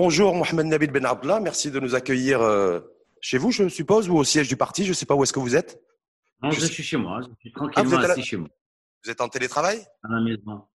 [0.00, 2.78] Bonjour Mohamed Nabil Ben Abdallah, merci de nous accueillir euh,
[3.20, 4.84] chez vous, je suppose, ou au siège du parti.
[4.84, 5.82] Je ne sais pas où est-ce que vous êtes.
[6.40, 8.48] Non, je, suis chez moi, je suis tranquillement ah, assis chez moi.
[9.02, 9.84] Vous êtes en télétravail?
[10.04, 10.68] À la maison.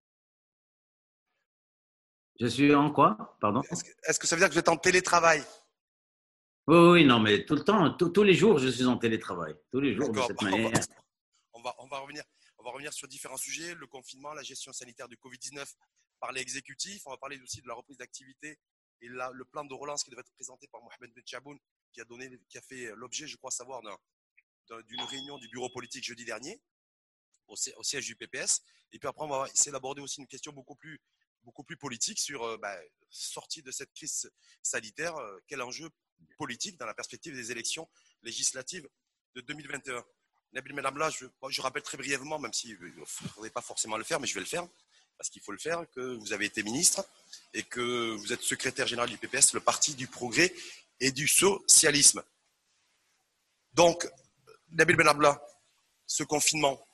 [2.37, 3.37] Je suis en quoi?
[3.39, 3.61] Pardon?
[3.71, 5.41] Est-ce que, ça veut dire que vous êtes en télétravail?
[6.67, 9.55] Oui, oui, non, mais tout le temps, tous les jours, je suis en télétravail.
[9.71, 10.69] Tous les jours, de cette manière.
[11.53, 12.23] On va, on va, revenir,
[12.57, 15.63] on va revenir sur différents sujets le confinement, la gestion sanitaire du Covid-19
[16.19, 17.03] par l'exécutif.
[17.05, 18.59] On va parler aussi de la reprise d'activité
[19.03, 21.59] et là, le plan de relance qui devait être présenté par Mohamed Ben Chaboun,
[21.91, 23.81] qui a, donné, qui a fait l'objet, je crois savoir,
[24.87, 26.61] d'une réunion du bureau politique jeudi dernier
[27.47, 28.61] au, siège du PPS.
[28.93, 31.01] Et puis après, on va essayer d'aborder aussi une question beaucoup plus,
[31.77, 32.79] politique sur euh, bah,
[33.09, 35.89] sortie de cette crise sanitaire, euh, quel enjeu
[36.37, 37.89] politique dans la perspective des élections
[38.21, 38.87] législatives
[39.35, 40.01] de 2021.
[40.53, 44.27] Nabil Menabla, je, rappelle très brièvement, même s'il ne faudrait pas forcément le faire, mais
[44.27, 44.65] je vais le faire,
[45.17, 47.05] parce qu'il faut le faire, que vous avez été ministre
[47.53, 50.53] et que vous êtes secrétaire général du PPS, le parti du progrès
[50.99, 52.23] et du socialisme.
[53.73, 54.07] Donc,
[54.71, 55.41] Nabil Benabla,
[56.05, 56.85] ce confinement,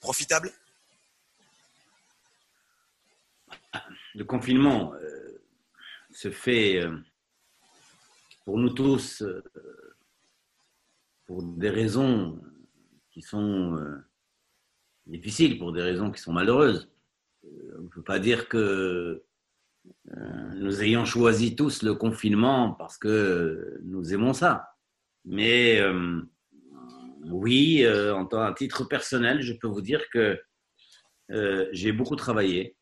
[0.00, 0.52] profitable?
[4.14, 5.44] Le confinement euh,
[6.10, 6.96] se fait euh,
[8.44, 9.42] pour nous tous euh,
[11.26, 12.40] pour des raisons
[13.10, 13.76] qui sont
[15.06, 16.90] difficiles, pour des raisons qui sont malheureuses.
[17.78, 19.22] On ne peut pas dire que
[20.56, 24.70] nous ayons choisi tous le confinement parce que nous aimons ça.
[25.24, 26.22] Mais euh,
[27.24, 30.40] oui, euh, en à titre personnel, je peux vous dire que
[31.32, 32.76] euh, j'ai beaucoup travaillé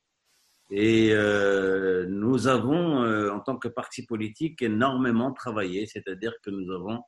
[0.70, 1.14] et
[2.09, 7.00] nous avons, en tant que parti politique, énormément travaillé, c'est-à-dire que nous avons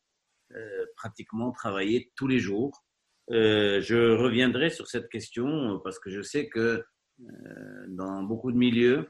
[0.95, 2.85] pratiquement travaillé tous les jours.
[3.29, 6.85] Je reviendrai sur cette question parce que je sais que
[7.89, 9.09] dans beaucoup de milieux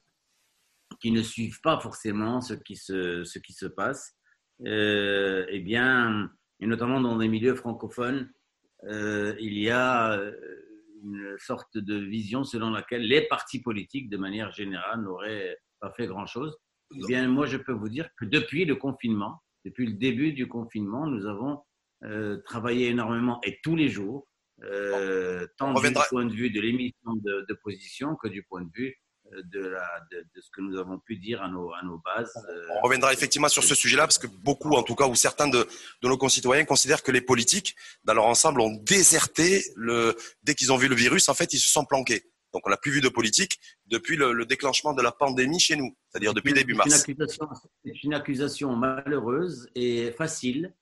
[1.00, 4.16] qui ne suivent pas forcément ce qui se, ce qui se passe,
[4.64, 6.30] euh, eh bien,
[6.60, 8.30] et notamment dans les milieux francophones,
[8.84, 10.32] euh, il y a euh,
[11.02, 16.06] une sorte de vision selon laquelle les partis politiques, de manière générale, n'auraient pas fait
[16.06, 16.56] grand-chose.
[16.94, 20.48] Eh bien, moi, je peux vous dire que depuis le confinement, depuis le début du
[20.48, 21.62] confinement, nous avons
[22.44, 24.28] travaillé énormément et tous les jours,
[25.58, 28.96] tant du point de vue de l'émission de, de, position que du point de vue
[29.52, 32.32] de, la, de, ce que nous avons pu dire à nos, à nos bases.
[32.48, 35.48] Euh, On reviendra effectivement sur ce sujet-là, parce que beaucoup, en tout cas, ou certains
[35.48, 35.66] de,
[36.02, 37.74] de, nos concitoyens considèrent que les politiques,
[38.04, 41.58] dans leur ensemble, ont déserté le, dès qu'ils ont vu le virus, en fait, ils
[41.58, 42.30] se sont planqués.
[42.52, 45.96] Donc, on n'a plus vu de politique depuis le, déclenchement de la pandémie chez nous,
[46.08, 47.04] c'est-à-dire depuis début mars.
[47.04, 50.74] C'est une, accusation malheureuse et facile.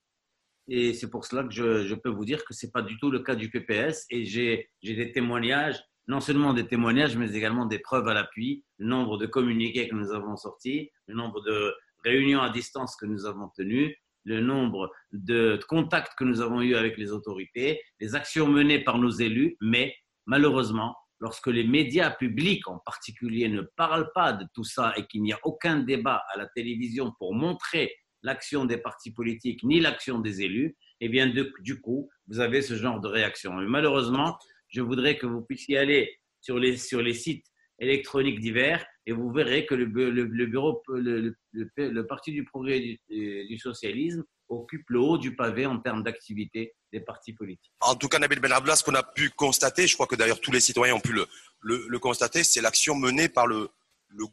[0.68, 3.10] Et c'est pour cela que je, peux vous dire que ce n'est pas du tout
[3.10, 4.06] le cas du PPS.
[4.10, 8.86] Et j'ai des témoignages non seulement des témoignages, mais également des preuves à l'appui, le
[8.86, 11.74] nombre de communiqués que nous avons sortis, le nombre de
[12.04, 16.76] réunions à distance que nous avons tenues, le nombre de contacts que nous avons eus
[16.76, 19.94] avec les autorités, les actions menées par nos élus, mais
[20.26, 25.22] malheureusement, lorsque les médias publics en particulier ne parlent pas de tout ça et qu'il
[25.22, 30.18] n'y a aucun débat à la télévision pour montrer l'action des partis politiques ni l'action
[30.18, 33.52] des élus, eh bien, du coup, vous avez ce genre de réaction.
[33.52, 34.36] Malheureusement,
[34.68, 36.76] je voudrais que vous puissiez aller sur les,
[37.14, 37.46] sites
[37.78, 41.34] électroniques divers et vous verrez que le, le, le,
[41.76, 46.74] le, Parti du progrès du, du, socialisme occupe le haut du pavé en termes d'activité
[46.92, 47.72] des partis politiques.
[47.80, 50.52] En tout cas, Nabil Benabla, ce qu'on a pu constater, je crois que d'ailleurs tous
[50.52, 51.26] les citoyens ont pu le,
[51.62, 53.70] le, constater, c'est l'action menée par le,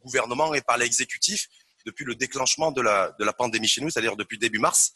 [0.04, 1.48] gouvernement et par l'exécutif
[1.86, 4.96] depuis le déclenchement de la, de la pandémie chez nous, c'est-à-dire depuis début mars.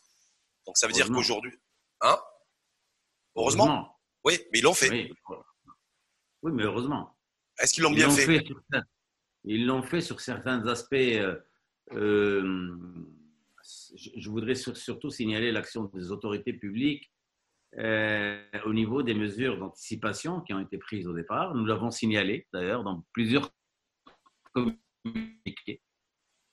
[0.66, 1.52] Donc ça veut dire qu'aujourd'hui...
[2.02, 2.18] Hein?
[3.36, 4.00] Heureusement?
[4.24, 4.90] Oui, mais ils l'ont fait.
[6.42, 6.52] Oui.
[6.54, 7.16] mais heureusement.
[7.60, 8.44] Est-ce qu'ils l'ont bien fait,
[9.44, 10.94] Ils l'ont fait sur certains aspects.
[10.96, 11.40] Euh,
[11.92, 12.76] euh,
[13.96, 17.12] je voudrais surtout signaler l'action des autorités publiques
[17.78, 21.54] euh, au niveau des mesures d'anticipation qui ont été prises au départ.
[21.56, 23.52] Nous l'avons signalé d'ailleurs dans plusieurs
[24.54, 25.82] communiqués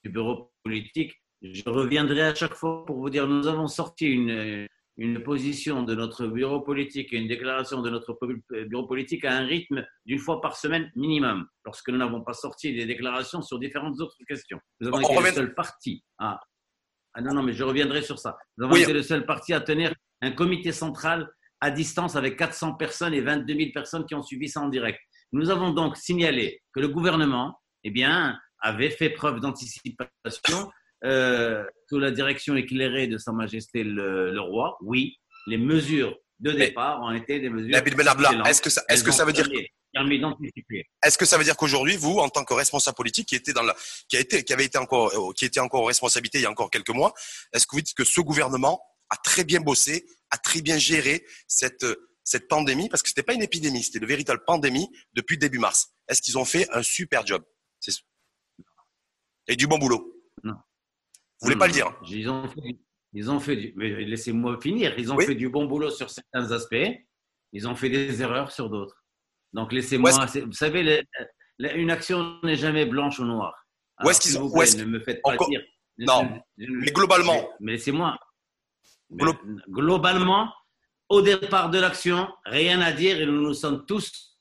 [0.03, 1.13] du bureau politique.
[1.41, 4.67] Je reviendrai à chaque fois pour vous dire, nous avons sorti une,
[4.97, 8.17] une position de notre bureau politique et une déclaration de notre
[8.65, 12.73] bureau politique à un rythme d'une fois par semaine minimum, lorsque nous n'avons pas sorti
[12.73, 14.59] des déclarations sur différentes autres questions.
[14.79, 16.39] Nous avons été le seul parti à...
[17.15, 18.37] Ah non, non, mais je reviendrai sur ça.
[18.57, 21.29] Nous avons été le seul parti à tenir un comité central
[21.59, 24.99] à distance avec 400 personnes et 22 000 personnes qui ont suivi ça en direct.
[25.31, 30.71] Nous avons donc signalé que le gouvernement eh bien, avait fait preuve d'anticipation
[31.03, 37.01] euh, sous la direction éclairée de Sa Majesté le, roi, oui, les mesures de départ
[37.01, 37.75] ont été des mesures.
[38.45, 39.47] est-ce que ça, est-ce que ça veut dire.
[41.03, 43.61] Est-ce que ça veut dire qu'aujourd'hui, vous, en tant que responsable politique, qui était dans
[43.61, 43.75] la,
[44.07, 46.45] qui a été, qui avait été encore, euh, qui était encore en responsabilité il y
[46.45, 47.13] a encore quelques mois,
[47.53, 51.25] est-ce que vous dites que ce gouvernement a très bien bossé, a très bien géré
[51.47, 51.85] cette,
[52.23, 55.89] cette pandémie, parce que c'était pas une épidémie, c'était une véritable pandémie depuis début mars.
[56.07, 57.43] Est-ce qu'ils ont fait un super job?
[59.47, 60.53] Et du bon boulot Non.
[60.53, 62.77] Vous voulez pas le dire Ils ont fait,
[63.13, 64.97] ils ont fait du, mais laissez-moi finir.
[64.97, 66.89] Ils ont fait du bon boulot sur certains aspects.
[67.51, 69.03] Ils ont fait des erreurs sur d'autres.
[69.51, 70.11] Donc laissez-moi.
[70.11, 71.05] vous savez,
[71.59, 73.67] une action n'est jamais blanche ou noire.
[74.03, 75.61] où est-ce qu'ils ont Ne me faites pas dire.
[75.97, 76.41] Non.
[76.57, 77.49] mais globalement.
[77.59, 78.17] Mais laissez-moi.
[79.69, 80.51] Globalement,
[81.09, 84.39] au départ de l'action, rien à dire et nous nous sommes tous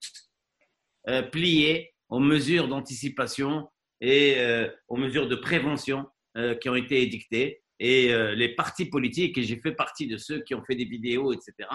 [1.09, 3.69] euh, pliés aux mesures d'anticipation
[4.03, 6.07] et euh, aux mesures de prévention
[6.37, 10.17] euh, qui ont été édictées et euh, les partis politiques, et j'ai fait partie de
[10.17, 11.69] ceux qui ont fait des vidéos, etc.,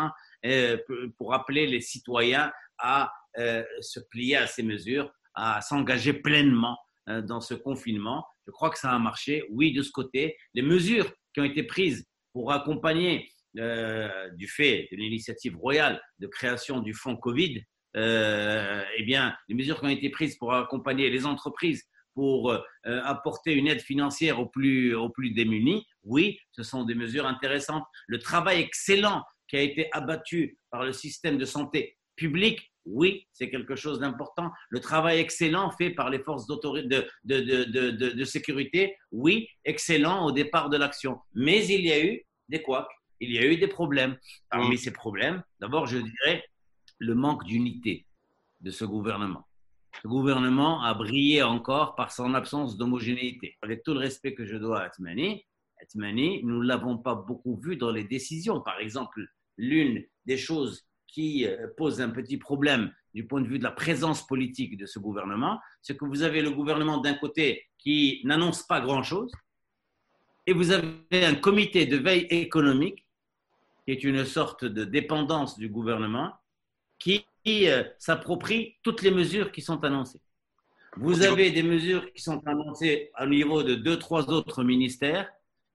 [0.45, 0.77] euh,
[1.17, 6.77] pour appeler les citoyens à euh, se plier à ces mesures, à s'engager pleinement
[7.23, 8.25] dans ce confinement.
[8.45, 10.35] Je crois que ça a marché, oui, de ce côté.
[10.53, 16.79] Les mesures qui ont été prises pour accompagner, du fait de l'initiative royale de création
[16.79, 17.63] du fonds Covid,
[17.95, 21.85] eh bien, les mesures qui ont été prises pour accompagner les entreprises
[22.17, 22.59] pour euh,
[23.03, 27.83] apporter une aide financière aux plus, aux plus démunis, oui, ce sont des mesures intéressantes.
[28.07, 33.51] Le travail excellent qui a été abattu par le système de santé public, oui, c'est
[33.51, 34.49] quelque chose d'important.
[34.69, 40.31] Le travail excellent fait par les forces de, de, de, de, sécurité, oui, excellent au
[40.31, 41.19] départ de l'action.
[41.35, 44.17] Mais il y a eu des couacs, il y a eu des problèmes.
[44.49, 46.43] Parmi ces problèmes, d'abord, je dirais
[46.97, 48.07] le manque d'unité
[48.61, 49.46] de ce gouvernement.
[50.03, 53.57] Ce gouvernement a brillé encore par son absence d'homogénéité.
[53.61, 55.45] Avec tout le respect que je dois à Atmani,
[55.81, 58.61] Atmani, nous ne l'avons pas beaucoup vu dans les décisions.
[58.61, 59.25] Par exemple,
[59.57, 63.71] l'une des choses qui euh, pose un petit problème du point de vue de la
[63.71, 68.63] présence politique de ce gouvernement, c'est que vous avez le gouvernement d'un côté qui n'annonce
[68.63, 69.31] pas grand-chose,
[70.45, 73.07] et vous avez un comité de veille économique,
[73.85, 76.33] qui est une sorte de dépendance du gouvernement,
[76.99, 80.21] qui euh, s'approprie toutes les mesures qui sont annoncées.
[80.97, 85.29] Vous avez des mesures qui sont annoncées au niveau de deux, trois autres ministères,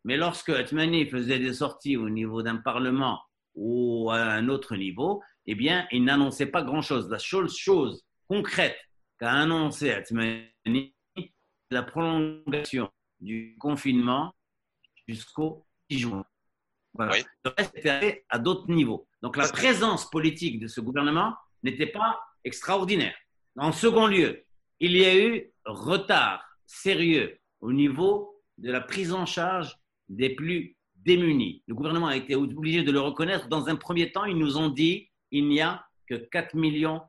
[0.04, 3.20] mais lorsque Atmani faisait des sorties au niveau d'un parlement
[3.54, 7.08] ou à un autre niveau, eh bien, il n'annonçait pas grand-chose.
[7.08, 8.76] La seule chose concrète
[9.18, 11.30] qu'a annoncé Atmani, c'est
[11.70, 12.90] la prolongation
[13.20, 14.34] du confinement
[15.06, 16.24] jusqu'au 6 juin.
[16.94, 17.16] Voilà.
[17.44, 19.06] Le reste était à d'autres niveaux.
[19.22, 23.14] Donc la présence politique de ce gouvernement n'était pas extraordinaire.
[23.56, 24.44] En second lieu,
[24.80, 29.76] il y a eu retard sérieux au niveau de la prise en charge
[30.08, 31.62] des plus démunis.
[31.66, 33.48] Le gouvernement a été obligé de le reconnaître.
[33.48, 37.00] Dans un premier temps, ils nous ont dit il n'y a que 4 millions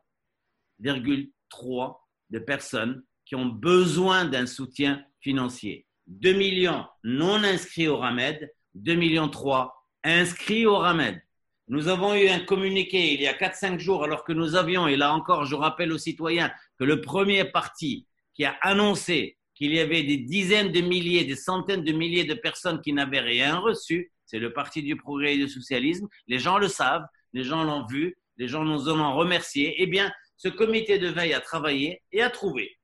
[0.79, 5.87] de personnes qui ont besoin d'un soutien financier.
[6.07, 9.73] 2 millions non inscrits au RAMED, 2 millions 3
[10.03, 11.21] inscrits au RAMED.
[11.67, 14.97] Nous avons eu un communiqué il y a 4-5 jours, alors que nous avions, et
[14.97, 19.79] là encore, je rappelle aux citoyens que le premier parti qui a annoncé qu'il y
[19.79, 24.11] avait des dizaines de milliers, des centaines de milliers de personnes qui n'avaient rien reçu,
[24.25, 26.07] c'est le Parti du progrès et du socialisme.
[26.27, 29.75] Les gens le savent, les gens l'ont vu, les gens nous ont remercié.
[29.77, 32.77] Eh bien, ce comité de veille a travaillé et a trouvé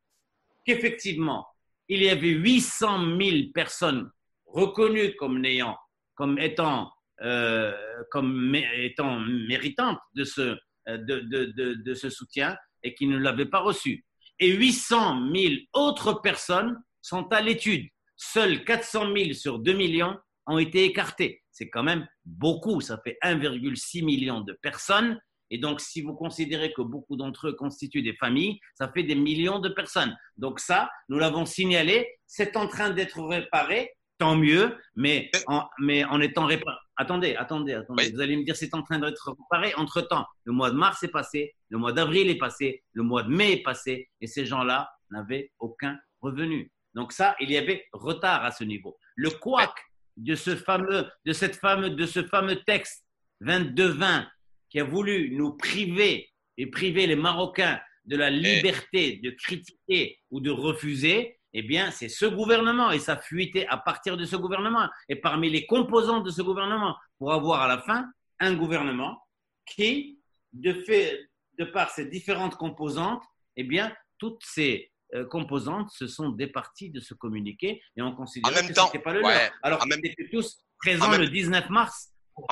[0.66, 1.48] qu'effectivement,
[1.88, 4.12] il y avait 800 000 personnes
[4.46, 5.76] reconnues comme n'ayant,
[6.14, 7.74] comme étant euh,
[8.12, 10.42] comme étant méritante de ce,
[10.88, 14.06] euh, de, de, de, ce soutien et qui ne l'avaient pas reçu.
[14.40, 17.88] Et 800 000 autres personnes sont à l'étude.
[18.16, 21.44] Seuls 400 000 sur 2 millions ont été écartés.
[21.52, 25.20] C'est quand même beaucoup, ça fait 1,6 million de personnes.
[25.52, 29.16] Et donc, si vous considérez que beaucoup d'entre eux constituent des familles, ça fait des
[29.16, 30.16] millions de personnes.
[30.38, 36.06] Donc ça, nous l'avons signalé, c'est en train d'être réparé, tant mieux, mais en, mais
[36.06, 38.12] en étant réparé Attendez, attendez, attendez.
[38.12, 39.74] Vous allez me dire c'est en train d'être réparé.
[39.76, 43.30] Entre-temps, le mois de mars est passé, le mois d'avril est passé, le mois de
[43.30, 46.74] mai est passé, et ces gens-là n'avaient aucun revenu.
[46.96, 48.98] Donc ça, il y avait retard à ce niveau.
[49.16, 49.72] Le couac
[50.18, 53.06] de ce fameux, de cette fameux, de ce fameux texte
[53.44, 54.28] 22-20
[54.70, 60.42] qui a voulu nous priver et priver les Marocains de la liberté de critiquer ou
[60.42, 64.88] de refuser, eh bien, c'est ce gouvernement et ça fuité à partir de ce gouvernement
[65.08, 68.06] et parmi les composants de ce gouvernement pour avoir à la fin
[68.40, 69.20] un gouvernement
[69.66, 70.20] qui,
[70.54, 71.20] de fait,
[71.58, 73.24] de par ses différentes composantes,
[73.56, 78.52] eh bien, toutes ces euh, composantes se sont départies de ce communiqué et on considère
[78.54, 79.52] que ce n'était pas le leur.
[79.64, 82.46] Alors, on était tous présents le 19 mars pour,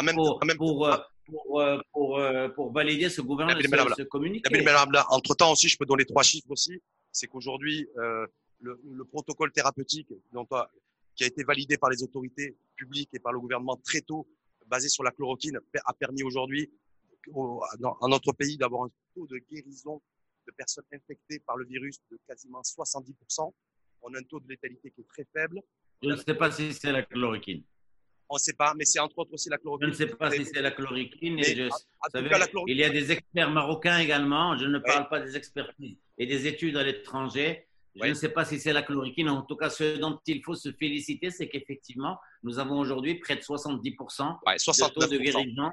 [0.57, 0.89] pour,
[1.25, 2.21] pour, euh, pour,
[2.55, 4.49] pour valider ce gouvernement, ce, ce communiqué.
[5.09, 6.81] Entre temps aussi, je peux donner trois chiffres aussi.
[7.11, 8.25] C'est qu'aujourd'hui, euh,
[8.59, 10.47] le, le, protocole thérapeutique dont,
[11.15, 14.27] qui a été validé par les autorités publiques et par le gouvernement très tôt,
[14.67, 16.69] basé sur la chloroquine, a permis aujourd'hui
[17.79, 20.01] dans notre pays d'avoir un taux de guérison
[20.45, 23.53] de personnes infectées par le virus de quasiment 70%.
[24.01, 25.61] On a un taux de létalité qui est très faible.
[26.01, 27.63] Je ne sais pas si c'est la chloroquine.
[28.29, 29.87] On ne sait pas, mais c'est entre autres aussi la chloroquine.
[29.87, 31.39] Je ne sais pas si c'est la chloroquine.
[32.67, 34.57] Il y a des experts marocains également.
[34.57, 37.66] Je ne parle pas des expertises et des études à l'étranger.
[38.01, 39.29] Je ne sais pas si c'est la chloroquine.
[39.29, 43.35] En tout cas, ce dont il faut se féliciter, c'est qu'effectivement, nous avons aujourd'hui près
[43.35, 45.71] de 70% de taux de guérison.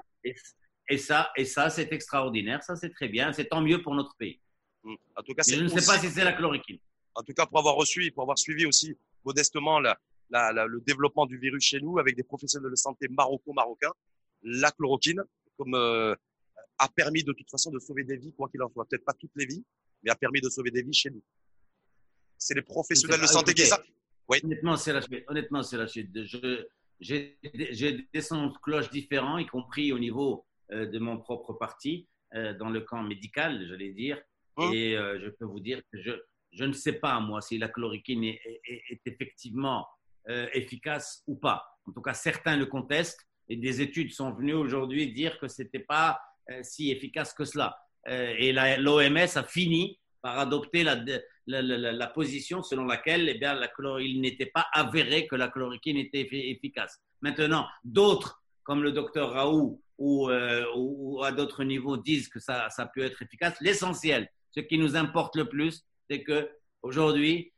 [0.91, 2.63] Et, ça, et ça c'est extraordinaire.
[2.63, 3.33] Ça, c'est très bien.
[3.33, 4.41] C'est tant mieux pour notre pays.
[4.83, 4.95] Mmh.
[5.17, 6.79] En tout cas, je ne sais pas si c'est la chloroquine.
[7.15, 9.99] En tout cas, pour avoir reçu et pour avoir suivi aussi modestement la,
[10.31, 13.93] la, la, le développement du virus chez nous avec des professionnels de santé maroco-marocains,
[14.43, 15.23] la chloroquine
[15.57, 16.15] comme, euh,
[16.79, 18.85] a permis de toute façon de sauver des vies, quoi qu'il en soit.
[18.87, 19.65] Peut-être pas toutes les vies,
[20.03, 21.23] mais a permis de sauver des vies chez nous.
[22.39, 23.83] C'est les professionnels de santé qui ça.
[24.29, 24.39] Oui.
[24.43, 25.25] Honnêtement, c'est la chute.
[25.29, 25.79] Honnêtement, c'est.
[27.01, 27.39] J'ai
[28.13, 32.55] des sons de cloche différents, y compris au niveau euh, de mon propre parti, euh,
[32.55, 34.21] dans le camp médical, j'allais dire.
[34.57, 34.73] Hum.
[34.73, 36.13] Et euh, je peux vous dire que je,
[36.53, 39.87] je ne sais pas, moi, si la chloroquine est, est, est effectivement
[40.55, 41.63] efficace ou pas.
[41.87, 45.61] En tout cas, certains le contestent et des études sont venues aujourd'hui dire que ce
[45.61, 46.19] n'était pas
[46.63, 47.77] si efficace que cela.
[48.09, 50.97] Et l'OMS a fini par adopter la,
[51.47, 53.71] la, la, la, position selon laquelle eh bien, la
[54.01, 57.01] il n'était pas avéré que la chloroquine était efficace.
[57.21, 60.31] Maintenant, d'autres, comme le docteur Raoult ou,
[60.77, 63.57] ou, à d'autres niveaux, disent que ça, ça peut être efficace.
[63.61, 66.49] L'essentiel, ce qui nous importe le plus, c'est que
[66.83, 67.53] aujourd'hui,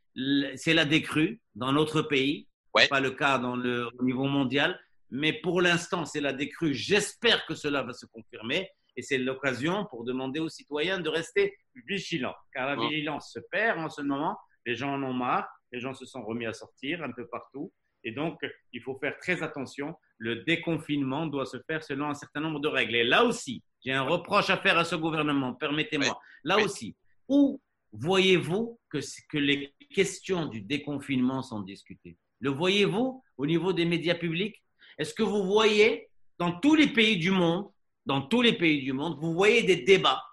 [0.55, 2.47] c'est la décrue dans notre pays
[2.81, 4.79] n'est pas le cas dans le, au niveau mondial.
[5.09, 6.73] Mais pour l'instant, c'est la décrue.
[6.73, 8.69] J'espère que cela va se confirmer.
[8.97, 11.55] Et c'est l'occasion pour demander aux citoyens de rester
[11.87, 12.35] vigilants.
[12.51, 14.37] Car la vigilance se perd en ce moment.
[14.65, 15.47] Les gens en ont marre.
[15.71, 17.71] Les gens se sont remis à sortir un peu partout.
[18.03, 18.39] Et donc,
[18.73, 19.95] il faut faire très attention.
[20.17, 22.95] Le déconfinement doit se faire selon un certain nombre de règles.
[22.95, 25.53] Et là aussi, j'ai un reproche à faire à ce gouvernement.
[25.53, 26.19] Permettez-moi.
[26.43, 26.95] Là aussi,
[27.27, 27.61] où
[27.91, 28.99] voyez-vous que,
[29.29, 32.17] que les questions du déconfinement sont discutées?
[32.39, 34.63] Le voyez-vous au niveau des médias publics?
[34.97, 37.67] Est-ce que vous voyez dans tous les pays du monde,
[38.07, 40.23] dans tous les pays du monde, vous voyez des débats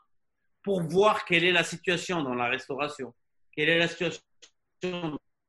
[0.62, 3.12] pour voir quelle est la situation dans la restauration,
[3.52, 4.21] quelle est la situation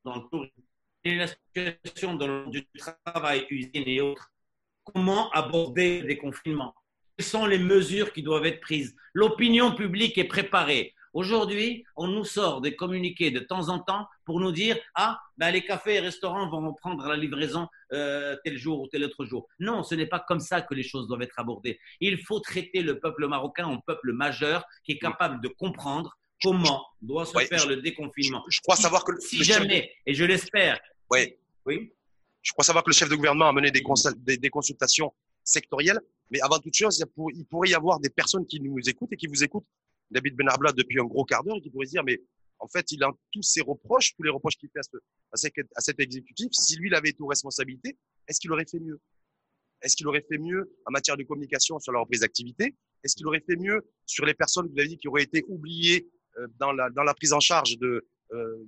[0.03, 0.63] dans le tourisme,
[1.03, 2.61] quelle est la situation dans le
[3.05, 4.31] travail, usine et autres.
[4.83, 6.73] Comment aborder les confinements?
[7.15, 8.95] Quelles sont les mesures qui doivent être prises?
[9.13, 10.93] L'opinion publique est préparée.
[11.15, 15.49] Aujourd'hui, on nous sort des communiqués de temps en temps pour nous dire Ah, ben
[15.49, 19.47] les cafés et restaurants vont prendre la livraison euh, tel jour ou tel autre jour.
[19.59, 21.79] Non, ce n'est pas comme ça que les choses doivent être abordées.
[22.01, 26.85] Il faut traiter le peuple marocain en peuple majeur qui est capable de comprendre comment
[27.01, 28.43] doit se faire le déconfinement.
[28.49, 30.81] Je, crois savoir que si jamais, et je l'espère.
[31.09, 31.33] Oui.
[31.65, 31.93] Oui.
[32.41, 33.81] Je crois savoir que le chef de gouvernement a mené des,
[34.37, 35.13] des, consultations
[35.45, 37.01] sectorielles, mais avant toute chose,
[37.33, 39.65] il pourrait y avoir des personnes qui nous écoutent et qui vous écoutent
[40.11, 42.21] David Benarbla depuis un gros quart d'heure et qui pourrait se dire, mais
[42.59, 45.81] en fait, il a tous ses reproches, tous les reproches qu'il fait à, ce, à,
[45.81, 46.49] cet exécutif.
[46.51, 47.97] Si lui, il avait été aux responsabilités,
[48.27, 48.99] est-ce qu'il aurait fait mieux?
[49.81, 52.75] Est-ce qu'il aurait fait mieux en matière de communication sur la reprise d'activité?
[53.03, 56.09] Est-ce qu'il aurait fait mieux sur les personnes, vous avez dit, qui auraient été oubliées
[56.37, 58.01] euh, dans, la, prise en charge euh,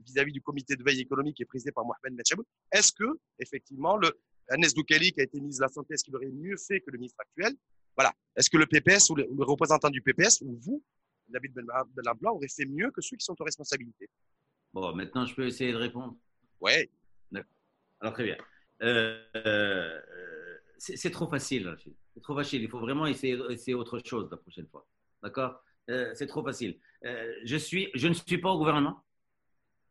[0.06, 3.98] vis-à-vis du comité de veille économique qui est présidé par Mohamed Metchaboud Est-ce que, effectivement,
[3.98, 4.12] le
[4.50, 6.92] Agnès Doukali, qui a été ministre de la Santé, est-ce qu'il aurait mieux fait que
[6.92, 7.54] le ministre actuel?
[7.96, 8.14] Voilà.
[8.36, 10.84] Est-ce que le PPS ou le représentant du PPS ou vous,
[11.30, 14.10] David Benabla aurait fait mieux que ceux qui sont aux responsabilités.
[14.74, 16.16] Bon, maintenant, je peux essayer de répondre?
[16.62, 16.90] Oui.
[18.00, 18.38] Alors, très bien.
[18.84, 20.00] Euh, euh,
[20.78, 21.76] c'est trop facile.
[22.14, 22.62] C'est trop facile.
[22.62, 24.88] Il faut vraiment essayer, essayer autre chose la prochaine fois.
[25.24, 25.62] D'accord?
[25.90, 26.80] Euh, C'est trop facile.
[27.04, 29.04] je, suis, je ne suis pas au gouvernement.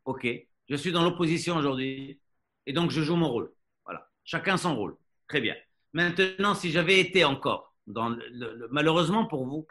[0.05, 0.27] OK.
[0.69, 2.21] Je suis dans l'opposition aujourd'hui.
[2.67, 3.53] Et donc, je joue mon rôle.
[3.85, 4.09] Voilà.
[4.25, 4.97] Chacun son rôle.
[5.29, 5.57] Très bien.
[5.93, 9.67] Maintenant, si j'avais été encore, dans le, malheureusement pour vous,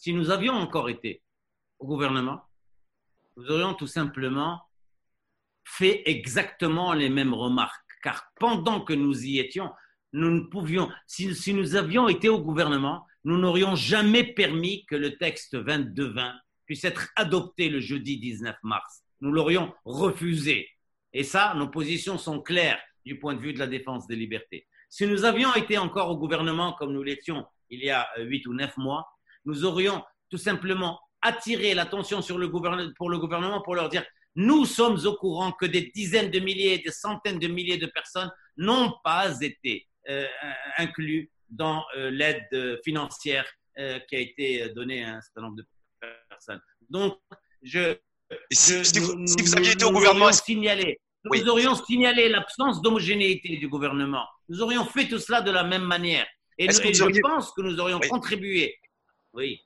[0.00, 1.22] si nous avions encore été
[1.78, 2.40] au gouvernement,
[3.36, 4.62] nous aurions tout simplement
[5.62, 7.84] fait exactement les mêmes remarques.
[8.02, 9.70] Car pendant que nous y étions,
[10.14, 15.18] nous ne pouvions, si, nous avions été au gouvernement, nous n'aurions jamais permis que le
[15.18, 16.32] texte 22-20
[16.64, 19.02] puisse être adopté le jeudi 19 mars.
[19.20, 20.66] Nous l'aurions refusé.
[21.12, 24.66] Et ça, nos positions sont claires du point de vue de la défense des libertés.
[24.88, 28.54] Si nous avions été encore au gouvernement comme nous l'étions il y a huit ou
[28.54, 29.06] neuf mois,
[29.44, 34.04] nous aurions tout simplement attiré l'attention sur le gouvernement, pour le gouvernement pour leur dire
[34.36, 38.30] nous sommes au courant que des dizaines de milliers, des centaines de milliers de personnes
[38.56, 40.26] n'ont pas été euh,
[40.78, 43.44] inclus dans l'aide financière
[43.76, 45.66] qui a été donnée à un certain nombre de
[46.28, 46.60] personnes.
[46.88, 47.18] Donc,
[47.62, 47.96] je,
[48.52, 54.26] si, vous aviez été au gouvernement, signalé, nous aurions signalé l'absence d'homogénéité du gouvernement.
[54.48, 56.26] Nous aurions fait tout cela de la même manière.
[56.58, 58.76] Et, je pense que nous aurions contribué.
[59.32, 59.60] Oui.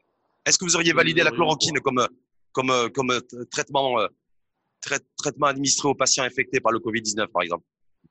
[0.44, 2.06] Est-ce que vous auriez validé la chloroquine comme,
[2.52, 3.96] comme, comme traitement,
[4.80, 7.64] traitement administré aux patients infectés par le Covid-19, par exemple?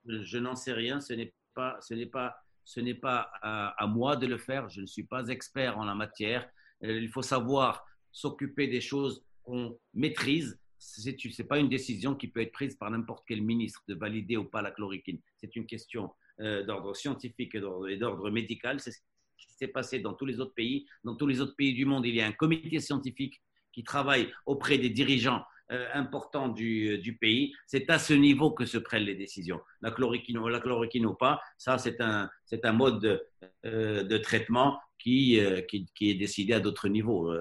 [0.06, 1.00] Je, n'en sais rien.
[1.00, 4.70] Ce n'est pas, ce n'est pas, ce n'est pas à, moi de le faire.
[4.70, 6.50] Je ne suis pas expert en la matière.
[6.84, 10.60] Euh, il faut savoir s'occuper des choses qu'on maîtrise.
[10.80, 14.38] Ce n'est pas une décision qui peut être prise par n'importe quel ministre de valider
[14.38, 15.20] ou pas la chloroquine.
[15.40, 18.80] C'est une question euh, d'ordre scientifique et d'ordre médical.
[18.80, 18.92] C'est
[19.38, 20.86] ce qui s'est passé dans tous les autres pays.
[21.04, 24.32] Dans tous les autres pays du monde, il y a un comité scientifique qui travaille
[24.46, 27.54] auprès des dirigeants euh, importants du, du pays.
[27.66, 29.60] C'est à ce niveau que se prennent les décisions.
[29.82, 32.30] La chloroquine, la chloroquine ou pas, ça c'est un,
[32.64, 33.24] un mode de,
[33.66, 37.34] euh, de traitement qui, qui, qui, est décidé à d'autres niveaux.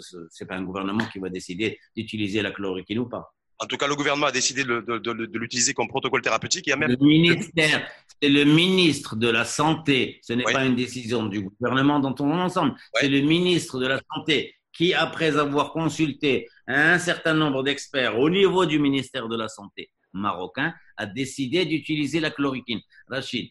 [0.00, 3.34] Ce n'est pas un gouvernement qui va décider d'utiliser la chloroquine ou pas.
[3.64, 6.68] En tout cas, le gouvernement a décidé de, de, de, l'utiliser comme protocole thérapeutique.
[6.76, 6.90] même...
[6.90, 7.88] Le ministère,
[8.20, 10.20] c'est le ministre de la Santé.
[10.22, 12.74] Ce n'est pas une décision du gouvernement dans ton ensemble.
[12.94, 18.28] C'est le ministre de la Santé qui, après avoir consulté un certain nombre d'experts au
[18.28, 22.80] niveau du ministère de la Santé marocain, a décidé d'utiliser la chloroquine.
[23.08, 23.48] Rachid,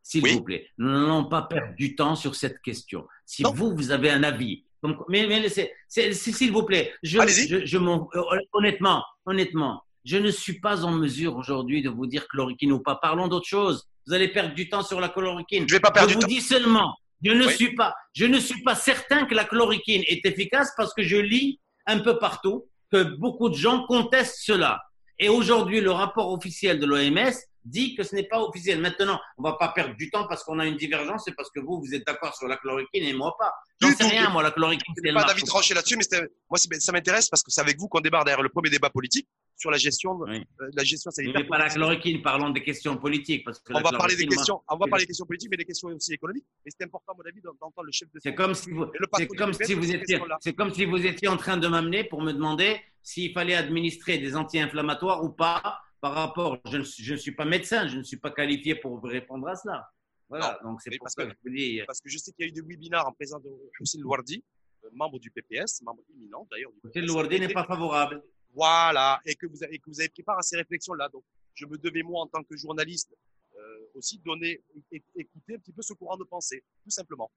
[0.00, 3.04] s'il vous plaît, nous n'allons pas perdre du temps sur cette question.
[3.24, 4.65] Si vous, vous avez un avis
[5.08, 5.48] mais, mais
[6.12, 7.18] s'il vous plaît, je,
[7.64, 12.72] je, euh, honnêtement, honnêtement, je ne suis pas en mesure aujourd'hui de vous dire chloroquine
[12.72, 12.96] ou pas.
[12.96, 13.84] Parlons d'autre chose.
[14.06, 15.66] Vous allez perdre du temps sur la chloroquine.
[15.68, 18.62] Je vais pas perdre je vous dis seulement, je ne suis pas, je ne suis
[18.62, 23.02] pas certain que la chloroquine est efficace parce que je lis un peu partout que
[23.02, 24.80] beaucoup de gens contestent cela.
[25.18, 27.34] Et aujourd'hui, le rapport officiel de l'OMS
[27.66, 28.80] dit que ce n'est pas officiel.
[28.80, 31.50] Maintenant, on ne va pas perdre du temps parce qu'on a une divergence, c'est parce
[31.50, 33.52] que vous, vous êtes d'accord sur la chloroquine et moi pas.
[33.80, 34.94] J'en sais rien, moi, la chloroquine.
[34.96, 36.04] Je pas d'avis tranché là-dessus, mais
[36.48, 39.28] moi, ça m'intéresse parce que c'est avec vous qu'on démarre derrière le premier débat politique
[39.56, 40.40] sur la gestion, euh,
[40.74, 41.42] la gestion sanitaire.
[41.42, 43.44] Mais pas la chloroquine, parlons des questions politiques.
[43.44, 45.64] Parce que on va parler des questions, on va parler des questions politiques, mais des
[45.64, 46.44] questions aussi économiques.
[46.64, 48.86] Et c'est important, à mon avis, d'entendre le chef de C'est comme si vous,
[49.36, 52.32] comme si vous étiez, c'est comme si vous étiez en train de m'amener pour me
[52.32, 56.78] demander s'il fallait administrer des anti-inflammatoires ou pas par rapport, je
[57.12, 59.88] ne, suis pas médecin, je ne suis pas qualifié pour répondre à cela.
[60.28, 61.82] Voilà, donc c'est pour ça que, je vous dis.
[61.86, 64.44] Parce que je sais qu'il y a eu des webinaires en présence de Hussein Louardi,
[64.84, 66.72] euh, membre du PPS, membre imminent d'ailleurs.
[66.84, 68.22] Hussein Louardi n'est pas favorable.
[68.52, 71.08] Voilà, et que vous avez, que vous avez pris part à ces réflexions-là.
[71.10, 73.14] Donc, je me devais, moi, en tant que journaliste,
[73.56, 77.30] euh, aussi donner, écouter un petit peu ce courant de pensée, tout simplement.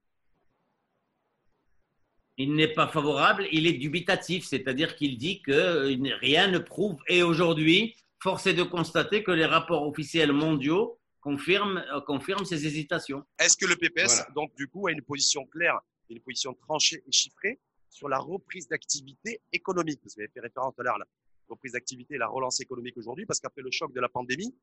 [2.38, 6.98] Il n'est pas favorable, il est dubitatif, c'est-à-dire qu'il dit que euh, rien ne prouve.
[7.08, 12.65] Et aujourd'hui, force est de constater que les rapports officiels mondiaux confirment, euh, confirment ces
[12.65, 13.23] hésitations.
[13.39, 15.79] Est-ce que le PPS, donc, du coup, a une position claire,
[16.10, 19.99] une position tranchée et chiffrée sur la reprise d'activité économique?
[20.03, 21.05] Vous avez fait référence tout à l'heure à la
[21.47, 24.53] reprise d'activité et la relance économique aujourd'hui, parce qu'après le choc de la pandémie,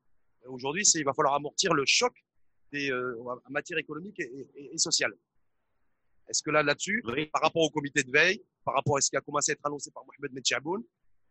[0.45, 2.13] euh, aujourd'hui, il va falloir amortir le choc
[2.71, 5.13] des, euh, en matière économique et, sociale.
[6.29, 9.15] Est-ce que là, là-dessus, par rapport au comité de veille, par rapport à ce qui
[9.15, 10.83] a commencé à être annoncé par Mohamed Metchaboun,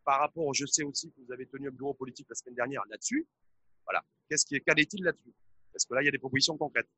[0.07, 2.83] par rapport, je sais aussi que vous avez tenu un bureau politique la semaine dernière
[2.89, 3.27] là-dessus.
[3.85, 4.03] Voilà.
[4.29, 5.35] Qu'est-ce qui, qu'en est-il là-dessus?
[5.73, 6.89] Parce que là, il y a des propositions concrètes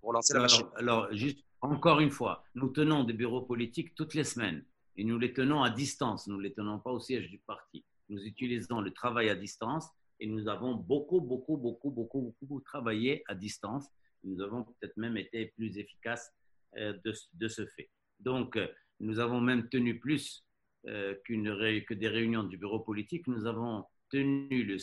[0.00, 0.66] pour lancer la machine.
[0.76, 4.64] Alors, juste encore une fois, nous tenons des bureaux politiques toutes les semaines
[4.96, 6.26] et nous les tenons à distance.
[6.26, 7.84] Nous ne les tenons pas au siège du parti.
[8.08, 9.86] Nous utilisons le travail à distance
[10.18, 13.86] et nous avons beaucoup, beaucoup, beaucoup, beaucoup, beaucoup travaillé à distance.
[14.24, 16.32] Nous avons peut-être même été plus efficaces
[16.78, 17.90] euh, de, de ce fait.
[18.18, 18.66] Donc, euh,
[18.98, 20.44] nous avons même tenu plus
[20.88, 24.76] euh, que des réunions du bureau politique, nous avons tenu le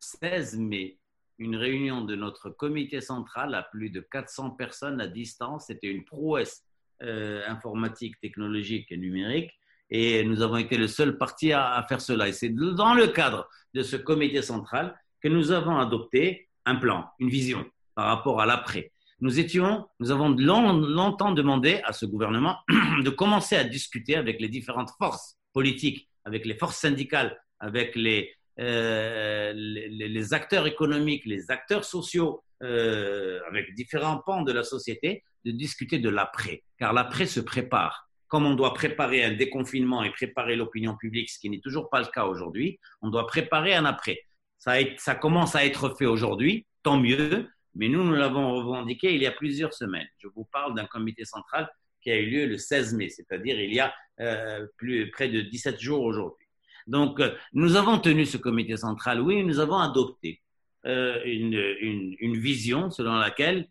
[0.00, 0.98] 16 mai
[1.38, 5.66] une réunion de notre comité central à plus de 400 personnes à distance.
[5.66, 6.64] C'était une prouesse
[7.02, 9.50] euh, informatique, technologique et numérique.
[9.90, 12.28] Et nous avons été le seul parti à, faire cela.
[12.28, 17.10] Et c'est dans le cadre de ce comité central que nous avons adopté un plan,
[17.18, 18.91] une vision par rapport à l'après.
[19.22, 22.58] Nous étions, nous avons longtemps demandé à ce gouvernement
[23.04, 28.34] de commencer à discuter avec les différentes forces politiques, avec les forces syndicales, avec les,
[28.58, 36.00] euh, acteurs économiques, les acteurs sociaux, euh, avec différents pans de la société, de discuter
[36.00, 36.64] de l'après.
[36.76, 38.08] Car l'après se prépare.
[38.26, 42.00] Comme on doit préparer un déconfinement et préparer l'opinion publique, ce qui n'est toujours pas
[42.00, 44.18] le cas aujourd'hui, on doit préparer un après.
[44.58, 49.26] Ça commence à être fait aujourd'hui, tant mieux, mais nous, nous l'avons revendiqué il y
[49.26, 50.08] a plusieurs semaines.
[50.18, 51.70] Je vous parle d'un comité central
[52.02, 55.40] qui a eu lieu le 16 mai, c'est-à-dire il y a euh, plus, près de
[55.40, 56.46] 17 jours aujourd'hui.
[56.86, 60.42] Donc, euh, nous avons tenu ce comité central, oui, nous avons adopté
[60.84, 63.68] euh, une, une, une, vision selon laquelle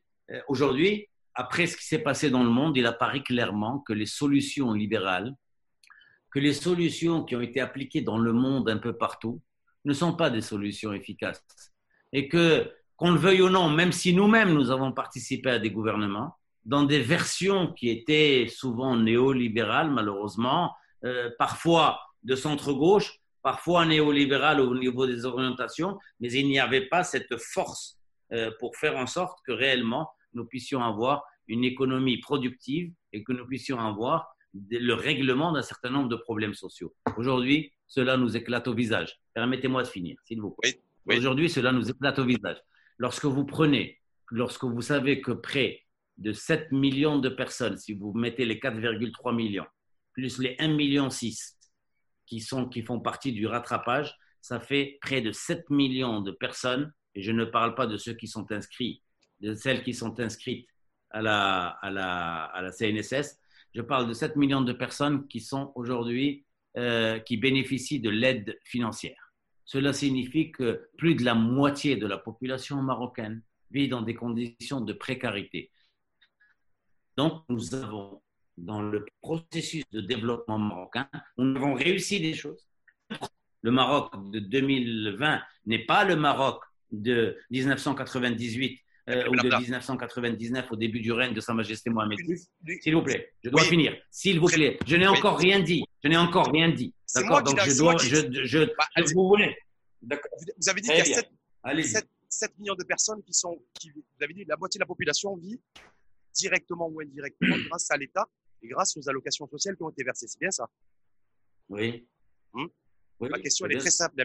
[0.48, 4.72] aujourd'hui, après ce qui s'est passé dans le monde, il apparaît clairement que les solutions
[4.72, 5.36] libérales,
[6.32, 9.42] que les solutions qui ont été appliquées dans le monde un peu partout,
[9.86, 11.44] ne sont pas des solutions efficaces.
[12.14, 15.72] Et que, qu'on le veuille ou non, même si nous-mêmes nous avons participé à des
[15.72, 16.36] gouvernements,
[16.66, 24.78] dans des versions qui étaient souvent néolibérales, malheureusement, euh, parfois de centre-gauche, parfois néolibérales au
[24.78, 27.98] niveau des orientations, mais il n'y avait pas cette force
[28.34, 33.34] euh, pour faire en sorte que réellement nous puissions avoir une économie productive et que
[33.34, 34.28] nous puissions avoir
[34.70, 36.94] le règlement d'un certain nombre de problèmes sociaux.
[37.18, 39.20] Aujourd'hui, cela nous éclate au visage.
[39.34, 40.84] Permettez-moi de finir, s'il vous plaît.
[41.08, 42.58] Aujourd'hui, cela nous éclate au visage.
[43.02, 45.88] Lorsque vous prenez, lorsque vous savez que près
[46.18, 49.66] de 7 millions de personnes, si vous mettez les 4,3 millions,
[50.14, 55.68] plus les 1,6 million qui, qui font partie du rattrapage, ça fait près de 7
[55.72, 59.02] millions de personnes, et je ne parle pas de ceux qui sont inscrits,
[59.40, 60.68] de celles qui sont inscrites
[61.10, 63.40] à la CNSS,
[63.74, 66.46] je parle de 7 millions de personnes qui sont aujourd'hui,
[66.78, 69.31] euh, qui bénéficient de l'aide financière.
[69.66, 74.82] Cela signifie que plus de la moitié de la population marocaine vit dans des conditions
[74.82, 75.72] de précarité.
[77.18, 78.22] Donc, nous avons,
[78.58, 82.68] dans le processus de développement marocain, nous avons réussi des choses.
[83.62, 90.76] Le Maroc de 2020 n'est pas le Maroc de 1998 euh, ou de 1999 au
[90.76, 92.20] début du règne de Sa Majesté Mohamed.
[92.82, 93.96] S'il vous plaît, je dois finir.
[94.10, 95.84] S'il vous plaît, je n'ai encore rien dit.
[96.04, 96.94] Je n'ai encore rien dit.
[97.14, 97.98] D'accord Donc je dois.
[97.98, 99.56] Je, je, bah, vous voulez.
[100.02, 103.62] Vous avez dit qu'il y a 7, 7, millions de personnes qui sont.
[103.74, 105.60] Qui, vous avez dit la moitié de la population vit
[106.34, 108.28] directement ou indirectement grâce à l'État
[108.62, 110.28] et grâce aux allocations sociales qui ont été versées.
[110.28, 110.68] C'est bien ça?
[111.70, 112.08] Oui.
[112.54, 112.70] Hum?
[113.20, 114.20] Oui Ma question elle est très simple,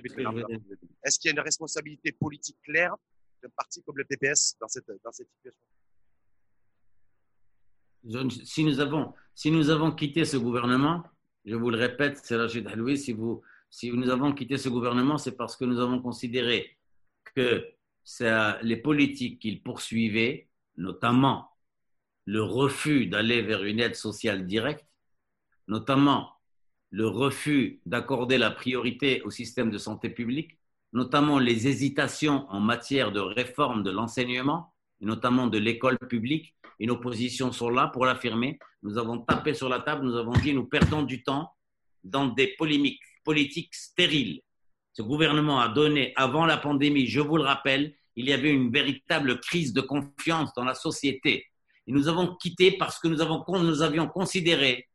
[1.04, 2.94] Est-ce qu'il y a une responsabilité politique claire
[3.42, 5.60] d'un parti comme le PPS dans cette, dans cette situation?
[8.44, 11.02] Si nous, avons, si nous avons quitté ce gouvernement,
[11.46, 13.16] je vous le répète, c'est Rachid Haloui, si,
[13.70, 16.76] si nous avons quitté ce gouvernement, c'est parce que nous avons considéré
[17.34, 17.64] que
[18.62, 21.50] les politiques qu'il poursuivait, notamment
[22.24, 24.86] le refus d'aller vers une aide sociale directe,
[25.68, 26.32] notamment
[26.90, 30.58] le refus d'accorder la priorité au système de santé publique,
[30.92, 36.98] notamment les hésitations en matière de réforme de l'enseignement, notamment de l'école publique, et nos
[36.98, 38.58] positions sont là pour l'affirmer.
[38.82, 41.50] Nous avons tapé sur la table, nous avons dit nous perdons du temps
[42.04, 44.40] dans des polémiques politiques stériles.
[44.92, 48.72] Ce gouvernement a donné, avant la pandémie, je vous le rappelle, il y avait une
[48.72, 51.46] véritable crise de confiance dans la société.
[51.86, 53.18] Et nous avons quitté parce que nous,
[53.62, 54.88] nous avions considéré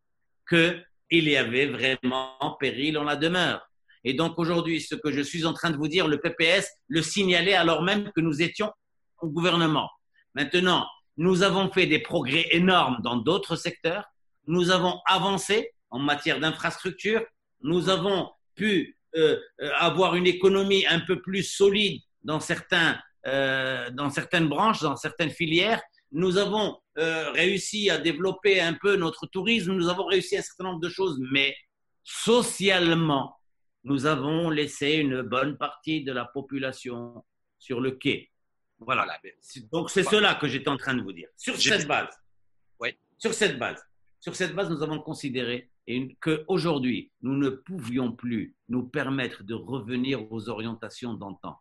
[0.50, 3.62] qu'il y avait vraiment péril en la demeure.
[4.04, 7.02] Et donc aujourd'hui, ce que je suis en train de vous dire, le PPS le
[7.02, 8.72] signalait alors même que nous étions
[9.20, 9.90] au gouvernement.
[10.34, 14.06] Maintenant, nous avons fait des progrès énormes dans d'autres secteurs.
[14.48, 17.24] Nous avons avancé en matière d'infrastructure.
[17.62, 22.98] Nous avons pu euh, euh, avoir une économie un peu plus solide dans, certains,
[23.28, 25.82] euh, dans certaines branches, dans certaines filières.
[26.12, 29.72] Nous avons réussi à développer un peu notre tourisme.
[29.72, 31.56] Nous avons réussi un certain nombre de choses, mais
[32.04, 33.38] socialement,
[33.86, 37.24] nous avons laissé une bonne partie de la population
[37.60, 38.31] sur le quai.
[38.82, 39.20] Voilà.
[39.72, 41.30] Donc c'est cela que j'étais en train de vous dire.
[41.38, 42.10] Sur cette base,
[42.80, 42.90] oui.
[43.18, 43.84] sur cette base,
[44.20, 45.70] sur cette base, nous avons considéré
[46.20, 51.58] qu'aujourd'hui, nous ne pouvions plus nous permettre de revenir aux orientations d'antan.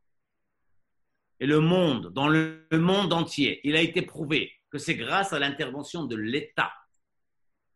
[1.41, 5.39] Et le monde, dans le monde entier, il a été prouvé que c'est grâce à
[5.39, 6.73] l'intervention de l'État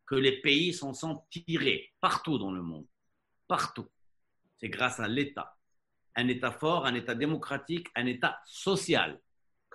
[0.07, 2.87] que les pays s'en sont tirés partout dans le monde.
[3.49, 3.89] Partout
[4.65, 5.57] c'est grâce à l'État.
[6.17, 9.21] Un État fort, un État démocratique, un État social.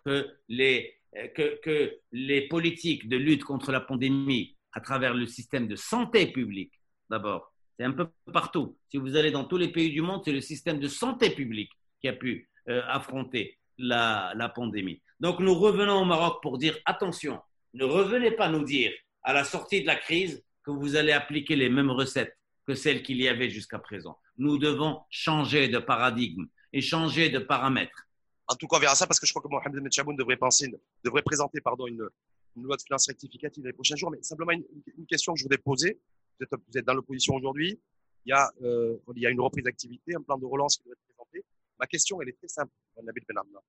[0.10, 0.96] Que les,
[1.36, 6.32] que, que les politiques de lutte contre la pandémie à travers le système de santé
[6.32, 6.74] publique,
[7.12, 8.78] d'abord, c'est un peu partout.
[8.90, 11.72] Si vous allez dans tous les pays du monde, c'est le système de santé publique
[12.02, 15.00] qui a pu euh, affronter la, la pandémie.
[15.20, 17.40] Donc nous revenons au Maroc pour dire attention,
[17.76, 18.92] ne revenez pas nous dire
[19.22, 23.04] à la sortie de la crise que vous allez appliquer les mêmes recettes que celles
[23.04, 28.08] qu'il y avait jusqu'à présent nous devons changer de paradigme et changer de paramètres.
[28.52, 30.74] En tout cas, on verra ça parce que je crois que Mohamed Metchaboun devrait, penser,
[31.04, 32.10] devrait présenter pardon, une,
[32.56, 34.10] loi de finances rectificative les prochains jours.
[34.10, 36.00] Mais simplement, une, question que je voudrais poser.
[36.40, 37.80] Vous êtes, vous êtes dans l'opposition aujourd'hui.
[38.26, 40.84] Il, y a, euh, il y a une reprise d'activité, un plan de relance qui
[40.84, 41.46] doit être présenté.
[41.80, 43.60] Ma question, elle est très simple, Nabil Benamna.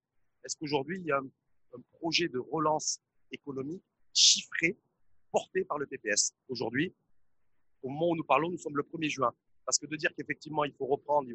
[0.45, 1.27] Est-ce qu'aujourd'hui, il y a un,
[1.77, 4.79] un, projet de relance économique chiffré
[5.31, 6.95] porté par le PPS Aujourd'hui,
[7.83, 9.33] au moment où nous parlons, nous sommes le 1er juin.
[9.67, 11.29] Parce que de dire qu'effectivement, il faut reprendre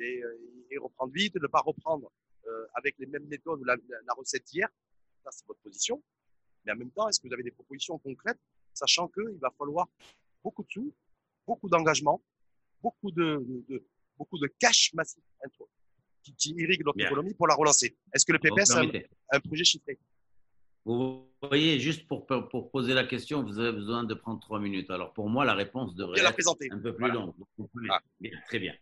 [0.00, 0.22] et,
[0.70, 2.27] et, reprendre vite, ne pas reprendre euh,
[2.74, 3.76] avec les mêmes méthodes ou la,
[4.16, 4.68] recette d'hier,
[5.24, 6.02] ça c'est votre position.
[6.64, 8.38] Mais en même temps, est-ce que vous avez des propositions concrètes,
[8.74, 9.88] sachant qu'il va falloir
[10.42, 10.92] beaucoup de sous,
[11.46, 12.22] beaucoup d'engagement,
[12.82, 13.44] beaucoup de,
[14.16, 15.22] beaucoup de cash massif
[16.22, 17.96] qui, qui irrigue notre économie pour la relancer.
[18.12, 18.82] Est-ce que le PPS a
[19.32, 19.98] un, projet chiffré?
[20.84, 24.90] Vous voyez, juste pour, pour, poser la question, vous avez besoin de prendre trois minutes.
[24.90, 27.34] Alors pour moi, la réponse devrait être un peu plus longue.
[27.90, 28.00] Ah.
[28.46, 28.74] très bien.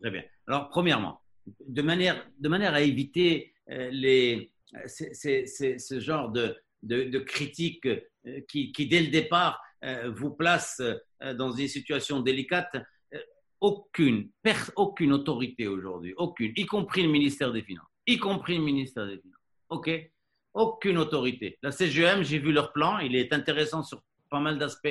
[0.00, 0.24] Très bien.
[0.46, 1.20] Alors, premièrement,
[1.66, 4.50] de manière, de manière à éviter euh, les,
[4.86, 10.82] ce genre de, de, critiques euh, qui, qui, dès le départ, euh, vous place
[11.36, 12.76] dans une situation délicate,
[13.60, 14.30] aucune,
[14.76, 19.18] aucune autorité aujourd'hui, aucune, y compris le ministère des Finances, y compris le ministère des
[19.18, 19.90] Finances, ok?
[20.54, 21.58] Aucune autorité.
[21.62, 24.88] La CGM, j'ai vu leur plan, il est intéressant sur pas mal d'aspects.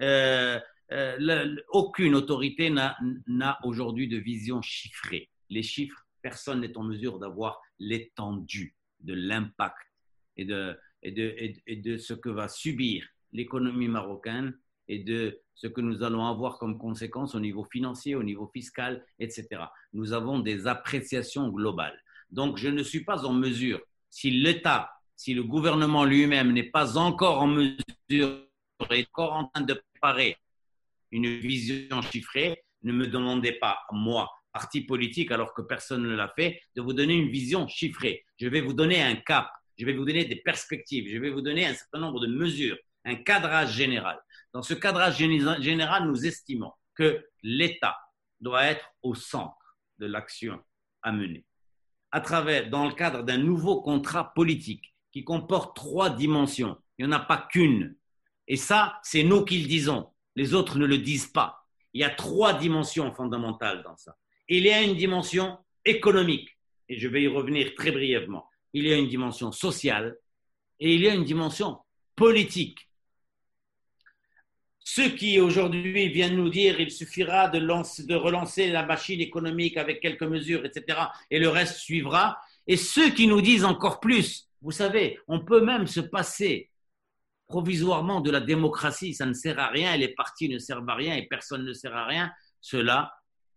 [0.00, 0.58] Euh,
[0.92, 5.30] euh, aucune autorité n'a aujourd'hui de vision chiffrée.
[5.54, 9.76] Les chiffres, personne n'est en mesure d'avoir l'étendue de l'impact
[10.36, 16.58] et de, ce que va subir l'économie marocaine et de ce que nous allons avoir
[16.58, 19.46] comme conséquence au niveau financier, au niveau fiscal, etc.
[19.92, 22.02] Nous avons des appréciations globales.
[22.30, 26.98] Donc, je ne suis pas en mesure, si l'État, si le gouvernement lui-même n'est pas
[26.98, 28.48] encore en mesure,
[28.90, 30.36] est encore en train de préparer
[31.12, 36.32] une vision chiffrée, ne me demandez pas, moi, parti politique, alors que personne ne l'a
[36.34, 38.24] fait, de vous donner une vision chiffrée.
[38.40, 41.42] Je vais vous donner un cap, je vais vous donner des perspectives, je vais vous
[41.42, 44.18] donner un certain nombre de mesures, un cadrage général.
[44.52, 47.98] Dans ce cadrage général, nous estimons que l'État
[48.40, 50.62] doit être au centre de l'action
[51.02, 51.44] à mener,
[52.12, 56.78] à travers, dans le cadre d'un nouveau contrat politique qui comporte trois dimensions.
[56.96, 57.96] Il n'y en a pas qu'une.
[58.46, 60.10] Et ça, c'est nous qui le disons.
[60.36, 61.66] Les autres ne le disent pas.
[61.92, 64.16] Il y a trois dimensions fondamentales dans ça.
[64.48, 66.50] Il y a une dimension économique,
[66.88, 68.48] et je vais y revenir très brièvement.
[68.72, 70.16] Il y a une dimension sociale
[70.80, 71.78] et il y a une dimension
[72.16, 72.88] politique.
[74.80, 80.24] Ceux qui aujourd'hui viennent nous dire qu'il suffira de, relancer la machine économique avec quelques
[80.24, 80.98] mesures, etc.,
[81.30, 85.64] et le reste suivra, et ceux qui nous disent encore plus, vous savez, on peut
[85.64, 86.70] même se passer
[87.46, 91.14] provisoirement de la démocratie, ça ne sert à rien, les partis ne servent à rien,
[91.16, 92.30] et personne ne sert à rien,
[92.60, 93.12] ceux-là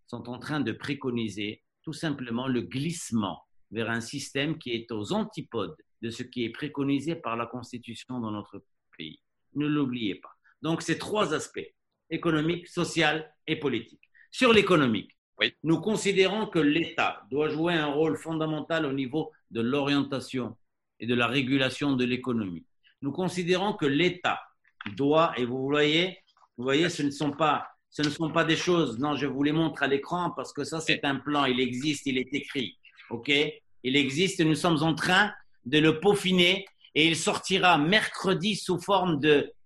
[0.08, 5.14] sont en train de préconiser tout simplement le glissement vers un système qui est aux
[5.14, 8.64] antipodes de ce qui est préconisé par la Constitution dans notre
[8.98, 9.22] pays.
[9.56, 10.32] Ne l'oubliez pas.
[10.62, 11.74] Donc, c'est trois aspects,
[12.10, 14.02] économique, social et politique.
[14.32, 15.18] Sur l'économique,
[15.64, 20.58] nous considérons que l'État doit jouer un rôle fondamental au niveau de l'orientation
[21.00, 22.66] et de la régulation de l'économie.
[23.02, 24.42] Nous considérons que l'État
[24.96, 26.18] doit, et vous voyez,
[26.58, 29.42] vous voyez, ce ne sont pas, ce ne sont pas des choses, non, je vous
[29.42, 32.78] les montre à l'écran parce que ça, c'est un plan, il existe, il est écrit,
[33.10, 33.32] ok?
[33.82, 35.34] Il existe, nous sommes en train
[35.66, 39.20] de le peaufiner et il sortira mercredi sous forme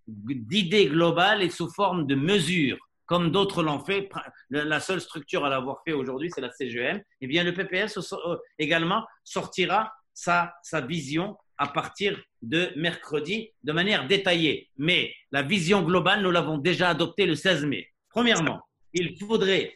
[0.08, 4.08] d'idées globales et sous forme de mesures, comme d'autres l'ont fait.
[4.50, 7.02] La seule structure à l'avoir fait aujourd'hui, c'est la CGM.
[7.20, 13.74] Eh bien, le PPS euh, également sortira sa, sa vision à partir de mercredi de
[13.74, 14.70] manière détaillée.
[14.78, 17.91] Mais la vision globale, nous l'avons déjà adoptée le 16 mai.
[18.12, 18.62] Premièrement,
[18.93, 19.76] il faudrait,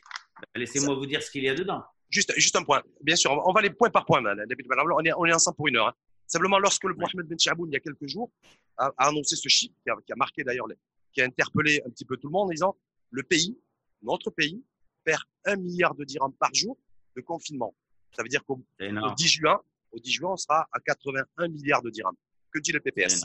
[0.56, 1.84] laissez-moi vous dire ce qu'il y a dedans.
[2.10, 2.82] Juste, juste un point.
[3.02, 5.78] Bien sûr, on va aller point par point, On est, on est ensemble pour une
[5.78, 5.88] heure.
[5.88, 5.94] Hein.
[6.28, 8.32] Simplement, lorsque le Mohamed Ben Chaboun, il y a quelques jours,
[8.78, 10.68] a, annoncé ce chiffre, qui a, qui a marqué d'ailleurs,
[11.14, 12.76] qui a interpellé un petit peu tout le monde en disant,
[13.12, 13.58] le pays,
[14.02, 14.64] notre pays,
[15.04, 16.78] perd un milliard de dirhams par jour
[17.16, 17.74] de confinement.
[18.16, 21.90] Ça veut dire qu'au 10 juin, au 10 juin, on sera à 81 milliards de
[21.90, 22.16] dirhams.
[22.52, 23.24] Que dit le PPS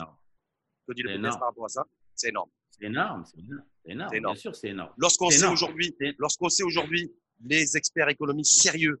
[0.87, 1.85] Que dit le PPS par rapport à ça?
[2.15, 2.49] C'est énorme.
[2.81, 4.13] C'est énorme, c'est énorme.
[4.13, 4.33] énorme.
[4.33, 4.91] Bien sûr, c'est énorme.
[4.97, 7.11] Lorsqu'on sait aujourd'hui, lorsqu'on sait aujourd'hui,
[7.43, 8.99] les experts économiques sérieux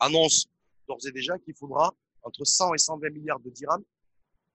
[0.00, 0.48] annoncent
[0.88, 3.84] d'ores et déjà qu'il faudra entre 100 et 120 milliards de dirhams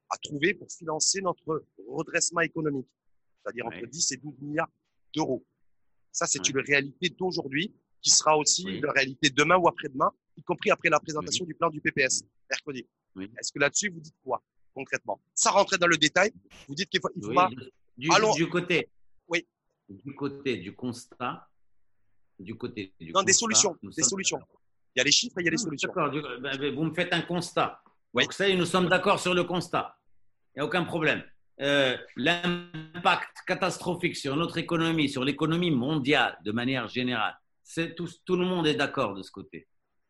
[0.09, 2.87] à trouver pour financer notre redressement économique,
[3.41, 4.69] c'est-à-dire entre 10 et 12 milliards
[5.15, 5.45] d'euros.
[6.11, 10.71] Ça, c'est une réalité d'aujourd'hui qui sera aussi une réalité demain ou après-demain, y compris
[10.71, 12.85] après la présentation du plan du PPS, mercredi.
[13.17, 15.21] Est-ce que là-dessus, vous dites quoi concrètement?
[15.35, 16.31] Sans rentrer dans le détail,
[16.67, 17.49] vous dites qu'il faudra…
[18.01, 18.89] Du, du, côté,
[19.27, 19.45] oui.
[19.87, 21.47] du côté du constat,
[22.39, 24.39] du côté du non, des solutions, des solutions.
[24.95, 25.87] Il y a les chiffres et il y a les solutions.
[25.93, 26.09] D'accord,
[26.41, 27.79] ben, vous me faites un constat.
[28.15, 28.23] Oui.
[28.23, 29.99] Donc, ça nous sommes d'accord sur le constat.
[30.55, 31.23] Il n'y a aucun problème.
[31.61, 37.37] Euh, l'impact catastrophique sur notre économie, sur l'économie mondiale de manière générale,
[37.95, 39.67] tout, tout le monde est d'accord de ce côté.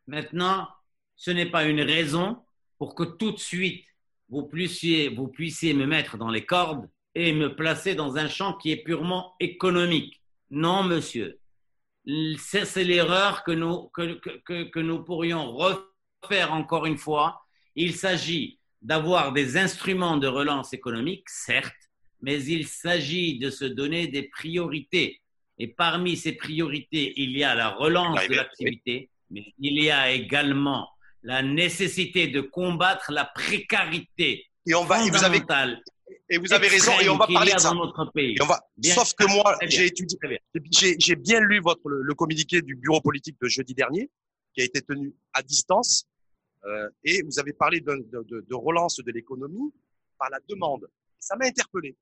[0.08, 0.70] Maintenant,
[1.18, 2.42] ce n'est pas une raison
[2.78, 3.86] pour que tout de suite
[4.30, 8.54] vous puissiez, vous puissiez me mettre dans les cordes et me placer dans un champ
[8.54, 10.22] qui est purement économique.
[10.50, 11.42] Non, monsieur
[12.38, 17.42] c'est l'erreur que nous, que, que, que nous pourrions refaire encore une fois.
[17.76, 21.74] Il s'agit d'avoir des instruments de relance économique, certes,
[22.22, 25.22] mais il s'agit de se donner des priorités.
[25.58, 30.12] Et parmi ces priorités, il y a la relance de l'activité, mais il y a
[30.12, 30.90] également
[31.22, 34.48] la nécessité de combattre la précarité.
[34.66, 35.42] Et on va, et vous avez,
[36.30, 37.74] et vous avez raison, et on va parler de ça.
[38.14, 38.36] Pays.
[38.42, 40.18] on va, sauf que moi, j'ai étudié,
[40.72, 44.10] j'ai bien lu votre, le, communiqué du bureau politique de jeudi dernier,
[44.54, 46.08] qui a été tenu à distance,
[46.66, 49.74] euh, et vous avez parlé de, de, de relance de l'économie
[50.18, 50.88] par la demande.
[51.20, 51.96] ça m'a interpellé.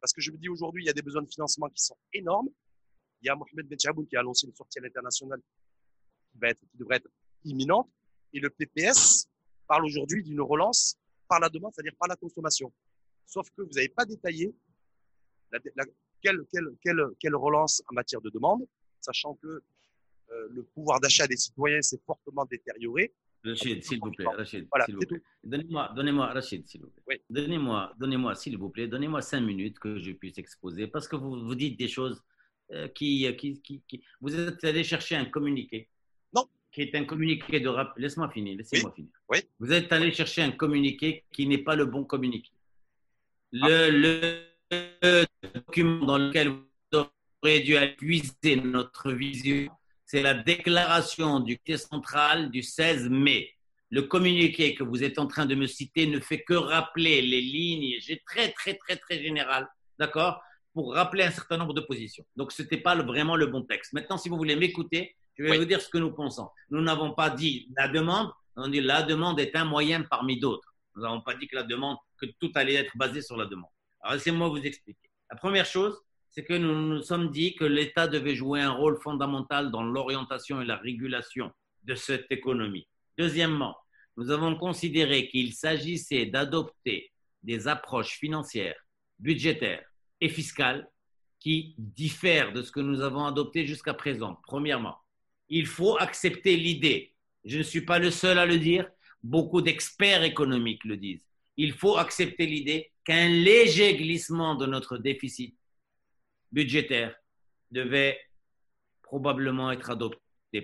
[0.00, 1.96] Parce que je me dis aujourd'hui, il y a des besoins de financement qui sont
[2.12, 2.48] énormes.
[3.20, 5.40] Il y a Mohamed Ben qui a annoncé une sortie à l'international
[6.32, 7.08] qui, va être, qui devrait être
[7.44, 7.88] imminente.
[8.32, 9.28] Et le PPS
[9.66, 10.96] parle aujourd'hui d'une relance
[11.28, 12.72] par la demande, c'est-à-dire par la consommation.
[13.32, 14.54] Sauf que vous n'avez pas détaillé
[15.50, 15.58] la,
[16.20, 18.66] quelle, quelle, quelle, quelle, relance en matière de demande,
[19.00, 23.14] sachant que euh, le pouvoir d'achat des citoyens s'est fortement détérioré.
[23.42, 25.22] Rachid, s'il vous plaît, Rachid, s'il vous plaît.
[25.42, 27.02] Donnez-moi, donnez-moi, Rachid, s'il vous plaît.
[27.08, 27.16] Oui.
[27.30, 31.42] Donnez-moi, donnez-moi, s'il vous plaît, donnez-moi cinq minutes que je puisse exposer, parce que vous,
[31.42, 32.22] vous dites des choses
[32.72, 35.88] euh, qui, qui, qui, qui, Vous êtes allé chercher un communiqué
[36.72, 37.92] qui est un communiqué de rap.
[37.98, 39.10] Laisse-moi finir, laissez-moi finir.
[39.28, 39.40] Oui.
[39.58, 42.50] Vous êtes allé chercher un communiqué qui n'est pas le bon communiqué.
[43.52, 43.90] Le,
[45.02, 47.06] le, document dans lequel vous
[47.42, 49.68] aurez dû puiser notre vision,
[50.06, 53.50] c'est la déclaration du quai central du 16 mai.
[53.90, 57.42] Le communiqué que vous êtes en train de me citer ne fait que rappeler les
[57.42, 60.40] lignes, j'ai très, très, très, très général, d'accord,
[60.72, 62.24] pour rappeler un certain nombre de positions.
[62.36, 63.92] Donc, ce n'était pas vraiment le bon texte.
[63.92, 66.48] Maintenant, si vous voulez m'écouter, je vais vous dire ce que nous pensons.
[66.70, 70.74] Nous n'avons pas dit la demande, on dit la demande est un moyen parmi d'autres.
[70.96, 73.70] Nous n'avons pas dit que la demande, que tout allait être basé sur la demande.
[74.00, 75.10] Alors laissez-moi vous expliquer.
[75.30, 75.98] La première chose,
[76.30, 80.60] c'est que nous nous sommes dit que l'État devait jouer un rôle fondamental dans l'orientation
[80.60, 81.50] et la régulation
[81.82, 82.88] de cette économie.
[83.18, 83.76] Deuxièmement,
[84.16, 88.80] nous avons considéré qu'il s'agissait d'adopter des approches financières,
[89.18, 89.84] budgétaires
[90.20, 90.88] et fiscales
[91.40, 94.38] qui diffèrent de ce que nous avons adopté jusqu'à présent.
[94.46, 94.96] Premièrement,
[95.48, 97.14] il faut accepter l'idée.
[97.44, 98.88] Je ne suis pas le seul à le dire,
[99.22, 101.26] beaucoup d'experts économiques le disent.
[101.56, 105.56] Il faut accepter l'idée qu'un léger glissement de notre déficit
[106.50, 107.14] budgétaire
[107.70, 108.18] devait
[109.02, 110.18] probablement être adopté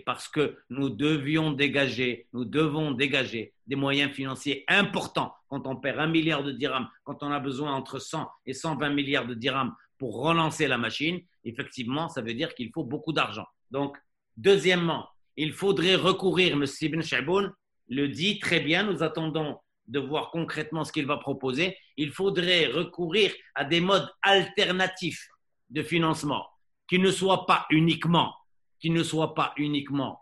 [0.05, 5.99] parce que nous devions dégager, nous devons dégager des moyens financiers importants quand on perd
[5.99, 9.75] un milliard de dirhams, quand on a besoin entre 100 et 120 milliards de dirhams
[9.97, 11.21] pour relancer la machine.
[11.45, 13.47] Effectivement, ça veut dire qu'il faut beaucoup d'argent.
[13.71, 13.97] Donc,
[14.39, 16.65] Deuxièmement, il faudrait recourir, M.
[16.81, 17.53] Ibn Shaboun
[17.89, 22.67] le dit très bien, nous attendons de voir concrètement ce qu'il va proposer, il faudrait
[22.67, 25.29] recourir à des modes alternatifs
[25.71, 26.47] de financement
[26.89, 28.35] qui ne soient pas uniquement,
[28.81, 30.21] qui ne soient pas uniquement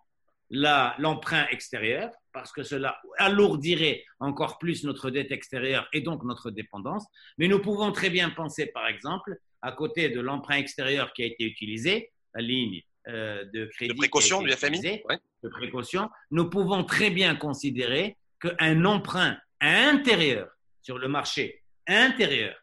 [0.51, 7.05] l'emprunt extérieur, parce que cela alourdirait encore plus notre dette extérieure et donc notre dépendance.
[7.39, 11.27] Mais nous pouvons très bien penser, par exemple, à côté de l'emprunt extérieur qui a
[11.27, 13.93] été utilisé, la ligne euh, de crédit.
[13.93, 15.03] De précaution du FMI
[15.43, 16.11] De précaution.
[16.31, 20.49] Nous pouvons très bien considérer qu'un emprunt intérieur
[20.83, 22.55] sur le marché intérieur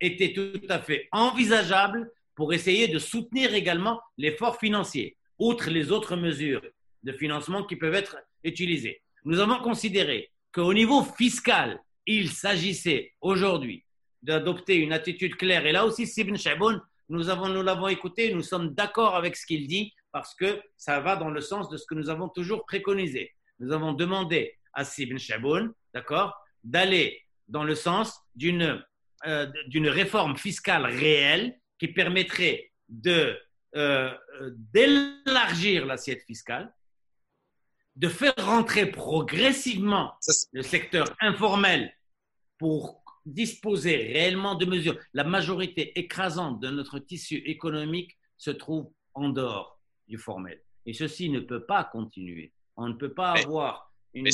[0.00, 6.16] était tout à fait envisageable pour essayer de soutenir également l'effort financier, outre les autres
[6.16, 6.62] mesures
[7.02, 9.02] de financement qui peuvent être utilisées.
[9.24, 13.84] Nous avons considéré qu'au niveau fiscal, il s'agissait aujourd'hui
[14.22, 15.66] d'adopter une attitude claire.
[15.66, 19.44] Et là aussi, Sibn Shaboun nous avons, nous l'avons écouté, nous sommes d'accord avec ce
[19.44, 22.64] qu'il dit parce que ça va dans le sens de ce que nous avons toujours
[22.64, 23.34] préconisé.
[23.58, 26.34] Nous avons demandé à Sibn Shaboun, d'accord,
[26.64, 28.82] d'aller dans le sens d'une
[29.24, 32.72] euh, d'une réforme fiscale réelle qui permettrait
[33.06, 34.12] euh,
[34.72, 36.74] d'élargir l'assiette fiscale,
[37.94, 40.12] de faire rentrer progressivement
[40.50, 41.94] le secteur informel
[42.58, 44.98] pour disposer réellement de mesures.
[45.14, 50.60] La majorité écrasante de notre tissu économique se trouve en dehors du formel.
[50.84, 52.52] Et ceci ne peut pas continuer.
[52.76, 54.28] On ne peut pas avoir une,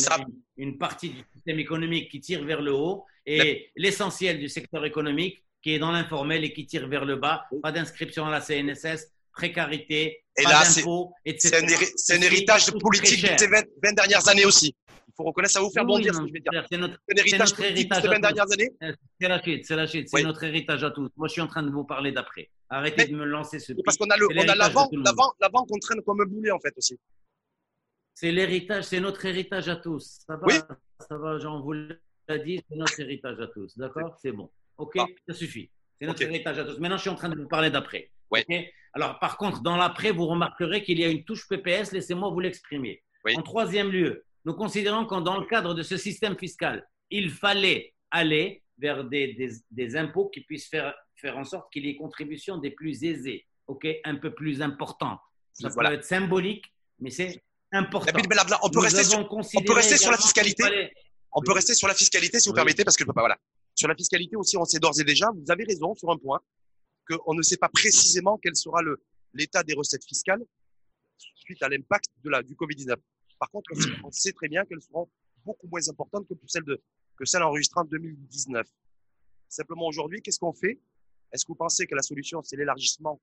[0.56, 5.44] une, partie du système économique qui tire vers le haut et l'essentiel du secteur économique
[5.62, 7.46] qui est dans l'informel et qui tire vers le bas.
[7.62, 11.64] Pas d'inscription à la CNSS, précarité, et pas d'impôts, etc.
[11.96, 14.74] C'est un, héritage de politique de ces 20 dernières années aussi
[15.18, 16.64] faut reconnaître, ça va vous faire bondir ce que je vais dire.
[16.70, 18.70] C'est notre, héritage, notre héritage ces dernières années.
[19.20, 21.10] C'est la chute, c'est la chute, c'est notre héritage à tous.
[21.16, 22.48] Moi, je suis en train de vous parler d'après.
[22.70, 23.72] Arrêtez de me lancer ce.
[23.84, 24.86] Parce qu'on a l'avant
[25.66, 26.98] qu'on traîne comme un boulet en fait aussi.
[28.20, 30.24] C'est l'héritage, c'est notre héritage à tous.
[30.26, 30.54] Ça va, oui.
[31.08, 33.78] ça va, Jean vous l'a dit, c'est notre héritage à tous.
[33.78, 34.18] D'accord?
[34.20, 34.50] C'est bon.
[34.76, 34.94] OK?
[34.98, 35.06] Ah.
[35.28, 35.70] Ça suffit.
[36.00, 36.80] C'est notre héritage à tous.
[36.80, 38.10] Maintenant, je suis en train de vous parler d'après.
[38.32, 38.40] Oui.
[38.92, 41.92] Alors, par contre, dans l'après, vous remarquerez qu'il y a une touche PPS.
[41.92, 43.04] Laissez-moi vous l'exprimer.
[43.36, 47.94] En troisième lieu, nous considérons que dans le cadre de ce système fiscal, il fallait
[48.10, 51.96] aller vers des, des, des impôts qui puissent faire, faire en sorte qu'il y ait
[51.96, 55.20] contribution des plus aisés, ok, un peu plus importantes.
[55.52, 55.90] Ça Voilà.
[55.90, 56.64] peut être symbolique,
[56.98, 58.12] mais c'est important.
[58.62, 60.64] On peut rester sur, on peut rester sur la fiscalité.
[61.32, 62.56] on peut rester sur la fiscalité si vous Oui.
[62.56, 63.36] permettez, parce que bah, voilà.
[63.74, 66.40] Sur la fiscalité aussi, on sait d'ores et déjà, vous avez raison sur un point,
[67.08, 68.80] qu'on ne sait pas précisément quel sera
[69.34, 70.42] l'état des recettes fiscales
[71.34, 72.96] suite à l'impact de la, du Covid-19.
[73.38, 75.08] Par contre, on sait, on sait très bien qu'elles seront
[75.44, 76.82] beaucoup moins importantes que celles de,
[77.16, 78.66] que celles enregistrées en 2019.
[79.48, 80.78] Simplement aujourd'hui, qu'est-ce qu'on fait?
[81.32, 83.20] Est-ce que vous pensez que la solution, c'est l'élargissement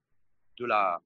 [0.60, 1.00] de la,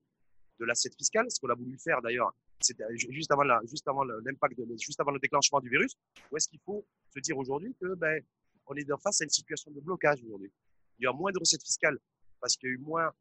[0.60, 4.03] de l'assiette fiscale, ce qu'on a voulu faire d'ailleurs, c'était juste avant la, juste avant
[4.03, 5.95] l'impact, juste avant le déclenchement du virus,
[6.32, 8.22] ou est-ce qu'il faut se dire aujourd'hui que ben,
[8.68, 10.51] on est face à une situation de blocage aujourd'hui.
[10.99, 11.97] Il y a moins de recettes fiscales
[12.39, 13.12] parce qu'il y a eu moins,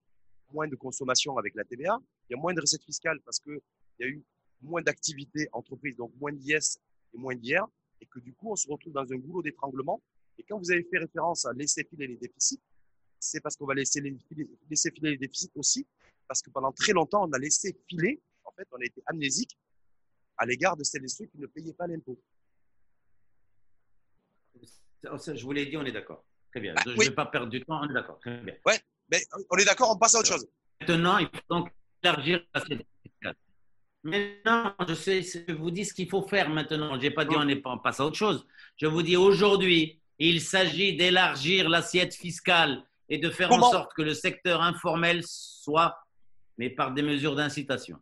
[0.53, 3.61] moins de consommation avec la TVA, il y a moins de recettes fiscales parce qu'il
[4.01, 4.23] y a eu
[4.61, 6.79] moins d'activités entreprises, donc moins d'IS
[7.15, 7.67] et moins d'IR,
[8.01, 10.03] et que du coup, on se retrouve dans un goulot d'étranglement.
[10.37, 12.61] Et quand vous avez fait référence à laisser filer les déficits,
[13.19, 15.87] c'est parce qu'on va laisser, filer les déficits aussi,
[16.27, 18.21] parce que pendant très longtemps, on a laissé filer,
[18.59, 19.59] fait, on a été amnésique
[20.37, 22.21] à l'égard de celles et ceux qui ne payaient pas l'impôt.
[25.03, 26.25] Je vous l'ai dit, on est d'accord.
[26.51, 26.75] Très bien.
[26.75, 27.07] Bah, je ne oui.
[27.07, 28.19] vais pas perdre du temps, on est d'accord.
[28.21, 28.55] Très bien.
[29.11, 30.47] Mais euh, on est d'accord, on passe à autre chose.
[30.81, 31.71] Maintenant, il faut donc
[32.03, 33.37] élargir l'assiette fiscale.
[34.05, 36.95] Maintenant, je sais, je vous dis ce qu'il faut faire maintenant.
[36.95, 38.47] Je n'ai pas dit on, est, on passe à autre chose.
[38.77, 43.95] Je vous dis aujourd'hui, il s'agit d'élargir l'assiette fiscale et de faire Comment en sorte
[43.95, 45.99] que le secteur informel soit,
[46.59, 47.99] mais par des mesures d'incitation.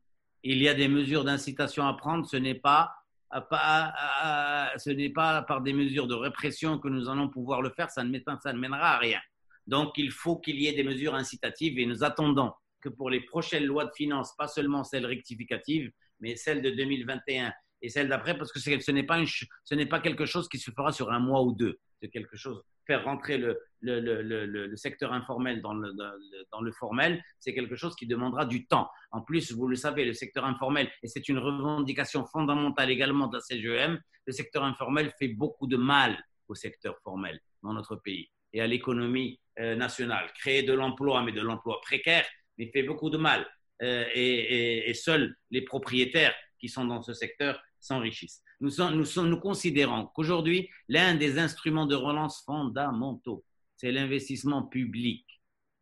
[0.48, 2.24] Il y a des mesures d'incitation à prendre.
[2.24, 2.94] Ce n'est pas,
[3.32, 7.90] ce n'est pas par des mesures de répression que nous allons pouvoir le faire.
[7.90, 9.18] Ça ne, ça ne mènera à rien.
[9.66, 13.22] Donc, il faut qu'il y ait des mesures incitatives et nous attendons que pour les
[13.22, 15.90] prochaines lois de finances, pas seulement celles rectificatives,
[16.20, 20.58] mais celles de 2021 et celles d'après, parce que ce n'est pas quelque chose qui
[20.58, 21.80] se fera sur un mois ou deux.
[22.00, 28.06] C'est quelque chose, faire rentrer le, secteur informel dans le, formel, c'est quelque chose qui
[28.06, 28.88] demandera du temps.
[29.10, 33.36] En plus, vous le savez, le secteur informel, et c'est une revendication fondamentale également de
[33.36, 38.30] la CGM, le secteur informel fait beaucoup de mal au secteur formel dans notre pays
[38.52, 40.30] et à l'économie euh, nationale.
[40.38, 42.26] Créer de l'emploi, mais de l'emploi précaire,
[42.58, 43.46] mais fait beaucoup de mal.
[43.82, 48.42] Euh, et seuls les propriétaires qui sont dans ce secteur s'enrichissent.
[48.60, 53.44] Nous, sommes- nous, sommes- nous considérons qu'aujourd'hui, l'un des instruments de relance fondamentaux,
[53.76, 55.24] c'est l'investissement public.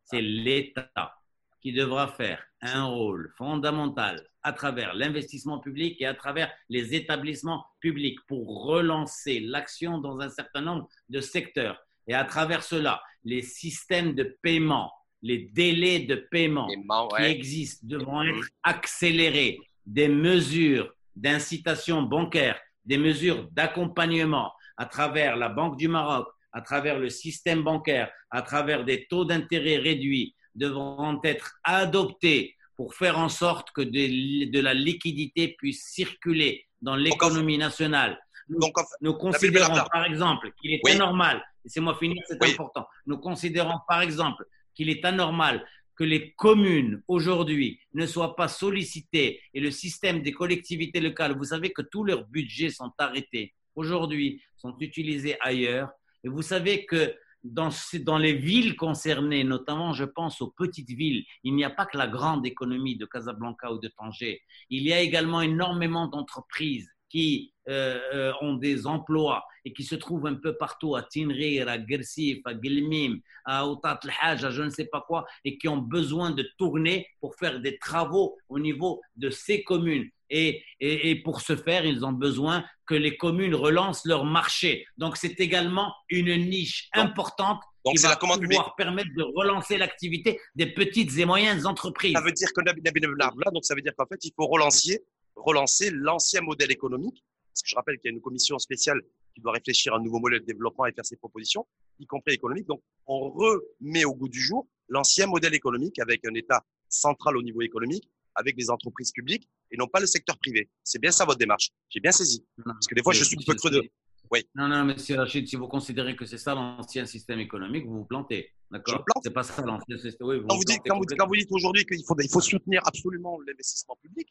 [0.03, 1.15] C'est l'État
[1.61, 7.65] qui devra faire un rôle fondamental à travers l'investissement public et à travers les établissements
[7.79, 11.79] publics pour relancer l'action dans un certain nombre de secteurs.
[12.07, 14.91] Et à travers cela, les systèmes de paiement,
[15.23, 19.57] les délais de paiement qui existent devront être accélérés.
[19.87, 26.99] Des mesures d'incitation bancaire, des mesures d'accompagnement à travers la Banque du Maroc, à travers
[26.99, 33.29] le système bancaire, à travers des taux d'intérêt réduits devront être adoptées pour faire en
[33.29, 38.19] sorte que de, de la liquidité puisse circuler dans l'économie nationale.
[38.49, 40.91] Nous, Donc, considérons par exemple qu'il est Oui.
[40.91, 42.51] anormal, laissez-moi finir, c'est Oui.
[42.51, 42.85] important.
[43.05, 45.65] Nous considérons par exemple qu'il est anormal
[45.95, 51.45] que les communes aujourd'hui ne soient pas sollicitées et le système des collectivités locales, vous
[51.45, 55.89] savez que tous leurs budgets sont arrêtés aujourd'hui, sont utilisés ailleurs.
[56.23, 57.69] Et vous savez que dans,
[58.01, 61.97] dans les villes concernées, notamment je pense aux petites villes, il n'y a pas que
[61.97, 64.41] la grande économie de Casablanca ou de Tanger.
[64.69, 69.95] Il y a également énormément d'entreprises qui euh, euh, ont des emplois et qui se
[69.95, 74.61] trouvent un peu partout à Tinrir, à Gersif, à Gilmim, à Outat al-Hajj, à je
[74.61, 78.59] ne sais pas quoi, et qui ont besoin de tourner pour faire des travaux au
[78.59, 80.09] niveau de ces communes.
[80.29, 84.85] Et, et, et pour ce faire, ils ont besoin que les communes relancent leur marché.
[84.97, 90.39] Donc, c'est également une niche importante donc qui va la pouvoir permettre de relancer l'activité
[90.55, 92.13] des petites et moyennes entreprises.
[92.13, 95.03] Ça veut dire que Blabla, donc ça veut dire qu'en fait, il faut relancer,
[95.35, 97.23] relancer l'ancien modèle économique.
[97.55, 99.01] Parce que je rappelle qu'il y a une commission spéciale
[99.33, 101.65] qui doit réfléchir à un nouveau modèle de développement et faire ses propositions,
[101.99, 102.67] y compris économique.
[102.67, 107.41] Donc, on remet au goût du jour l'ancien modèle économique avec un État central au
[107.41, 110.69] niveau économique, avec des entreprises publiques et non pas le secteur privé.
[110.83, 111.69] C'est bien ça votre démarche.
[111.87, 112.45] J'ai bien saisi.
[112.65, 113.89] Parce que des fois, je suis un peu creux de.
[114.31, 114.43] Oui.
[114.53, 118.05] Non, non, monsieur Rachid, si vous considérez que c'est ça l'ancien système économique, vous vous
[118.05, 118.51] plantez.
[118.71, 120.27] Je D'accord plante C'est pas ça l'ancien système.
[120.27, 121.27] Oui, Quand vous, dites, plantez quand, vous, quand complètement.
[121.27, 124.27] vous dites aujourd'hui qu'il faut, il faut soutenir absolument l'investissement public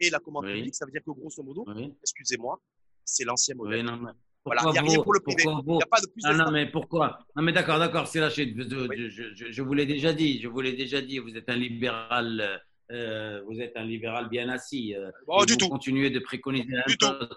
[0.00, 0.54] et la commande Oui.
[0.54, 2.58] publique, ça veut dire que grosso modo, Oui, excusez-moi,
[3.04, 3.80] c'est l'ancien modèle.
[3.80, 4.10] oui, non, mais
[4.44, 5.42] Voilà, pourquoi il n'y a rien vous- pour le privé.
[5.44, 7.18] pourquoi Il n'y a pas de plus Non, non, mais pourquoi?
[7.36, 8.56] Non, mais d'accord, d'accord, c'est Rachid.
[8.58, 11.48] Je, je- je, je- vous l'ai déjà dit, je vous l'ai déjà dit, vous êtes
[11.48, 14.94] un libéral, euh, vous êtes un libéral bien assis.
[14.94, 15.68] euh, Oh, du vous tout.
[15.68, 17.06] continuez de préconiser la Du tout.
[17.06, 17.28] chose.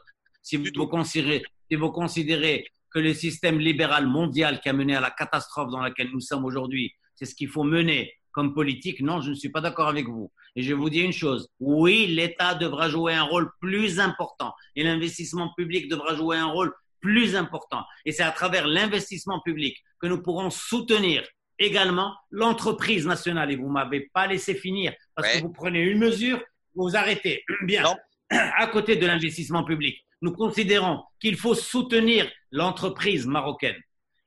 [0.41, 4.95] Si Du vous, considérez, si vous considérez que le système libéral mondial qui a mené
[4.95, 9.01] à la catastrophe dans laquelle nous sommes aujourd'hui, c'est ce qu'il faut mener comme politique.
[9.01, 10.31] Non, je ne suis pas d'accord avec vous.
[10.55, 14.83] Et je vous dis une chose, oui, l'État devra jouer un rôle plus important et
[14.83, 17.83] l'investissement public devra jouer un rôle plus important.
[18.05, 21.23] Et c'est à travers l'investissement public que nous pourrons soutenir
[21.59, 23.51] également l'entreprise nationale.
[23.51, 26.41] Et vous ne m'avez pas laissé finir parce que vous prenez une mesure,
[26.75, 27.43] vous arrêtez.
[27.63, 27.83] Bien,
[28.29, 33.75] à côté de l'investissement public, nous considérons qu'il faut soutenir l'entreprise marocaine.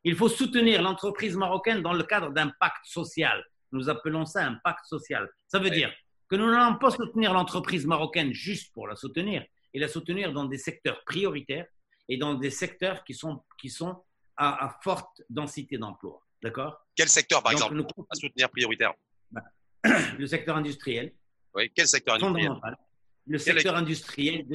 [0.04, 3.42] Il faut soutenir l'entreprise marocaine dans le cadre d'un pacte social.
[3.76, 5.28] Nous appelons ça un pacte social.
[5.48, 5.92] Ça veut dire
[6.28, 10.46] que nous n'allons pas soutenir l'entreprise marocaine juste pour la soutenir, et la soutenir dans
[10.46, 11.66] des secteurs prioritaires
[12.08, 14.02] et dans des secteurs qui sont, qui sont
[14.36, 16.22] à, forte densité d'emploi.
[16.42, 16.86] D'accord?
[16.94, 18.92] Quel secteur, par exemple, à soutenir prioritaire?
[19.30, 19.42] Bah,
[20.18, 21.12] Le secteur industriel.
[21.54, 22.52] Oui, quel secteur industriel?
[23.26, 24.46] Le secteur industriel,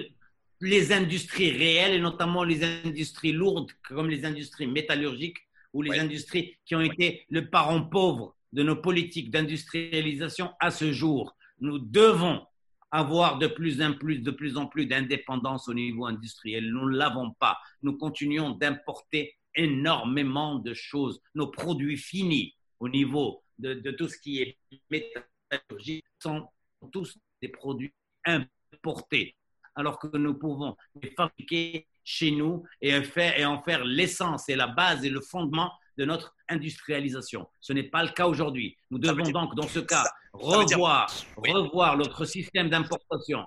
[0.61, 5.39] les industries réelles et notamment les industries lourdes comme les industries métallurgiques
[5.73, 10.91] ou les industries qui ont été le parent pauvre de nos politiques d'industrialisation à ce
[10.91, 11.35] jour.
[11.59, 12.45] Nous devons
[12.91, 16.69] avoir de plus en plus, de plus en plus d'indépendance au niveau industriel.
[16.69, 17.57] Nous ne l'avons pas.
[17.81, 21.21] Nous continuons d'importer énormément de choses.
[21.35, 24.57] Nos produits finis au niveau de, de tout ce qui est
[24.89, 26.47] métallurgique sont
[26.91, 27.93] tous des produits
[28.25, 29.35] importés,
[29.75, 35.05] alors que nous pouvons les fabriquer chez nous et en faire l'essence et la base
[35.05, 35.71] et le fondement
[36.01, 37.47] de notre industrialisation.
[37.59, 38.75] Ce n'est pas le cas aujourd'hui.
[38.89, 43.45] Nous devons donc, dans ce cas, revoir, revoir notre système d'importation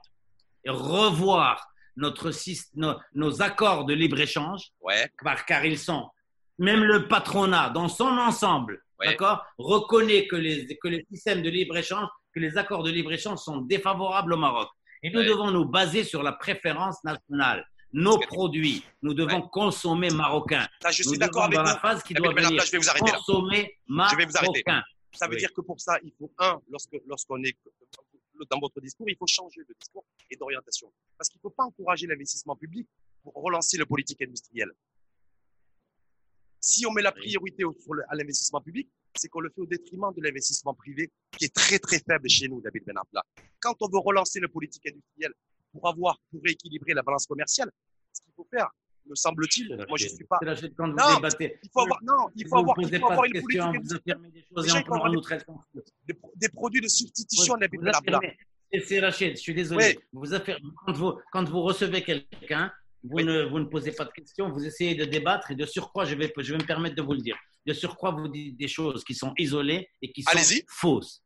[0.65, 2.31] et revoir notre,
[2.77, 4.71] nos, nos accords de libre-échange,
[5.49, 6.09] car, ils sont,
[6.59, 12.09] même le patronat dans son ensemble, d'accord, reconnaît que les, que les systèmes de libre-échange,
[12.33, 14.69] que les accords de libre-échange sont défavorables au Maroc.
[15.03, 18.85] Et nous devons nous baser sur la préférence nationale nos produits.
[19.03, 20.67] Nous devons consommer marocain.
[20.83, 22.63] Là, je suis d'accord avec dans la phase qui doit venir.
[22.63, 24.13] je vais vous arrêter consommer marocain.
[24.13, 24.65] Je vais vous arrêter.
[25.15, 27.57] Ça veut dire que pour ça, il faut, un, lorsque, lorsqu'on est
[28.51, 30.93] dans votre discours, il faut changer de discours et d'orientation.
[31.17, 32.89] Parce qu'il ne faut pas encourager l'investissement public
[33.23, 34.73] pour relancer le politique industrielle.
[36.61, 40.13] Si on met la priorité sur à l'investissement public, c'est qu'on le fait au détriment
[40.17, 43.23] de l'investissement privé qui est très très faible chez nous, David Benapla.
[43.61, 45.35] Quand on veut relancer le politique industrielle
[45.75, 47.71] pour avoir, pour rééquilibrer la balance commerciale,
[48.13, 48.69] ce qu'il faut faire,
[49.07, 50.39] me semble-t-il, moi je ne suis pas.
[50.43, 53.61] non, il faut avoir, non, il faut avoir, il faut avoir une politique.
[53.61, 53.99] Vous
[54.31, 54.67] des, choses
[56.07, 59.99] des, des, produits de substitution, oui, C'est Rachid, je suis désolé.
[60.13, 60.25] Vous
[60.87, 62.73] quand, vous, quand vous recevez quelqu'un,
[63.03, 66.07] vous, ne, vous ne posez pas de questions, vous essayez de débattre et de surcroît,
[66.07, 67.37] je vais, je vais me permettre de vous le dire.
[67.67, 71.23] De surcroît, vous dites des choses qui sont isolées et qui sont fausses.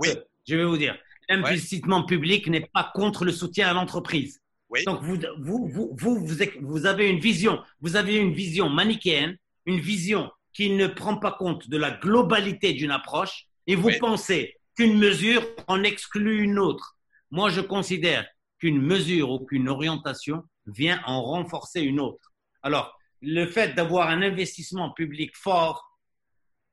[0.00, 0.08] oui.
[0.48, 0.98] je vais vous dire,
[1.30, 4.40] l'investissement public n'est pas contre le soutien à l'entreprise.
[4.86, 9.80] Donc, vous, vous, vous, vous, vous avez une vision, vous avez une vision manichéenne, une
[9.80, 14.98] vision qui ne prend pas compte de la globalité d'une approche et vous pensez qu'une
[14.98, 16.96] mesure en exclut une autre.
[17.30, 18.26] Moi, je considère
[18.58, 22.32] qu'une mesure ou qu'une orientation vient en renforcer une autre.
[22.62, 25.98] Alors, le fait d'avoir un investissement public fort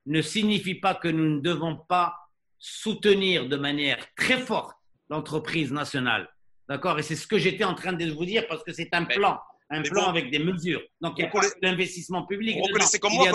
[0.05, 2.15] ne signifie pas que nous ne devons pas
[2.59, 4.75] soutenir de manière très forte
[5.09, 6.29] l'entreprise nationale.
[6.67, 6.99] D'accord?
[6.99, 9.39] Et c'est ce que j'étais en train de vous dire parce que c'est un plan,
[9.69, 10.81] un plan avec des mesures.
[11.01, 12.57] Donc, il y a pas d'investissement public.
[12.57, 13.31] Vous reconnaissez comme moi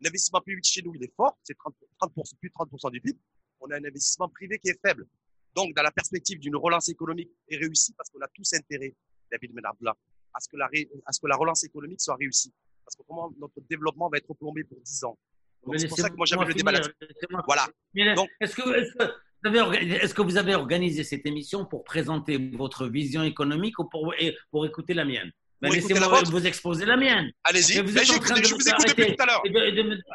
[0.00, 3.18] l'investissement public chez nous, il est fort, c'est 30, 30 plus de 30% du PIB.
[3.60, 5.06] On a un investissement privé qui est faible.
[5.56, 8.94] Donc, dans la perspective d'une relance économique est réussie parce qu'on a tous intérêt,
[9.32, 9.96] David Menabla,
[10.34, 10.68] à ce que la,
[11.06, 12.52] à ce que la relance économique soit réussie.
[12.84, 15.18] Parce que comment notre développement va être plombé pour 10 ans.
[15.76, 16.80] C'est pour ça que moi j'avais le débat là
[17.46, 17.66] Voilà.
[18.40, 18.54] Est-ce
[20.14, 24.14] que, vous avez organisé cette émission pour présenter votre vision économique ou pour,
[24.50, 25.30] pour écouter la mienne?
[25.60, 27.32] Ben, Laissez-moi vous exposer la mienne.
[27.42, 27.74] Allez-y.
[27.74, 29.42] Je vous écoute depuis tout à l'heure.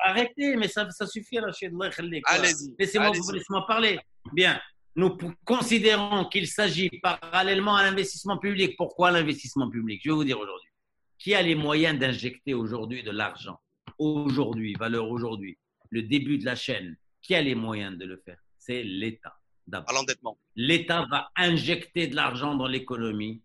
[0.06, 2.76] Arrêtez, mais ça, ça suffit, Allez-y.
[2.80, 4.00] Laissez-moi laissez parler.
[4.32, 4.60] Bien.
[4.96, 8.76] Nous considérons qu'il s'agit parallèlement à l'investissement public.
[8.78, 10.02] Pourquoi l'investissement public?
[10.04, 10.70] Je vais vous dire aujourd'hui.
[11.18, 13.58] Qui a les moyens d'injecter aujourd'hui de l'argent?
[13.98, 15.58] Aujourd'hui, valeur aujourd'hui,
[15.90, 18.40] le début de la chaîne, qui a les moyens de le faire?
[18.58, 19.36] C'est l'État.
[19.72, 20.38] À l'endettement.
[20.56, 23.42] L'État va injecter de l'argent dans l'économie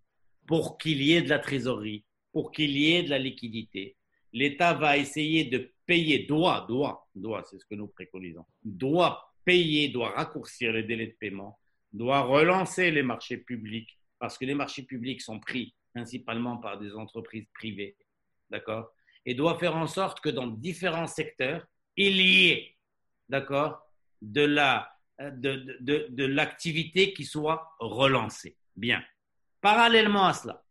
[0.46, 3.96] pour qu'il y ait de la trésorerie, pour qu'il y ait de la liquidité.
[4.32, 9.88] L'État va essayer de payer, doit, doit, doit, c'est ce que nous préconisons, doit payer,
[9.88, 11.59] doit raccourcir les délais de paiement,
[11.92, 16.94] doit relancer les marchés publics, parce que les marchés publics sont pris principalement par des
[16.94, 17.96] entreprises privées,
[18.51, 18.92] d'accord?
[19.28, 21.66] Et doit faire en sorte que dans différents secteurs,
[21.96, 22.76] il y ait,
[23.28, 23.72] d'accord,
[24.22, 28.56] de la de, de, de l'activité qui soit relancée.
[28.74, 29.04] Bien.
[29.60, 30.64] Parallèlement à cela,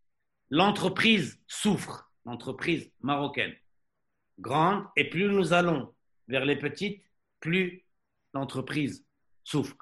[0.50, 2.10] l'entreprise souffre.
[2.28, 3.56] l'entreprise marocaine.
[4.38, 5.96] Grande, et plus nous allons
[6.28, 7.04] vers les petites,
[7.40, 7.86] plus
[8.34, 9.06] l'entreprise
[9.44, 9.78] souffre.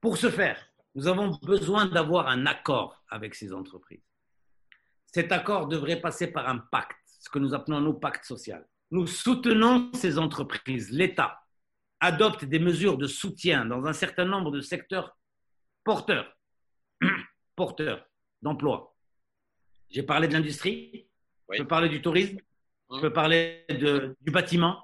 [0.00, 0.58] Pour ce faire,
[0.94, 4.06] nous avons besoin d'avoir un accord avec ces entreprises.
[5.06, 8.66] Cet accord devrait passer par un pacte, ce que nous appelons nous pacte social.
[8.90, 10.90] Nous soutenons ces entreprises.
[10.90, 11.40] L'État
[12.00, 15.16] adopte des mesures de soutien dans un certain nombre de secteurs
[15.84, 16.36] porteurs,
[17.56, 18.04] porteurs
[18.42, 18.96] d'emplois.
[19.88, 21.08] J'ai parlé de l'industrie,
[21.52, 22.38] je peux parler du tourisme,
[22.92, 24.82] je peux parler du bâtiment,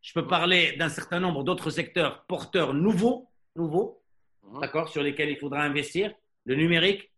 [0.00, 4.00] je peux parler d'un certain nombre d'autres secteurs porteurs nouveaux, nouveaux,
[4.44, 4.60] mhm.
[4.60, 6.14] d'accord, sur lesquels il faudra investir,
[6.44, 7.10] le numérique,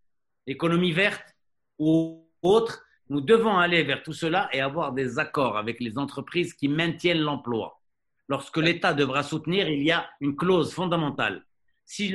[0.46, 1.36] l'économie verte
[1.78, 2.82] ou autres.
[3.08, 7.20] Nous devons aller vers tout cela et avoir des accords avec les entreprises qui maintiennent
[7.20, 7.80] l'emploi.
[8.28, 11.44] Lorsque l'État devra soutenir, il y a une clause fondamentale.
[11.84, 12.14] Si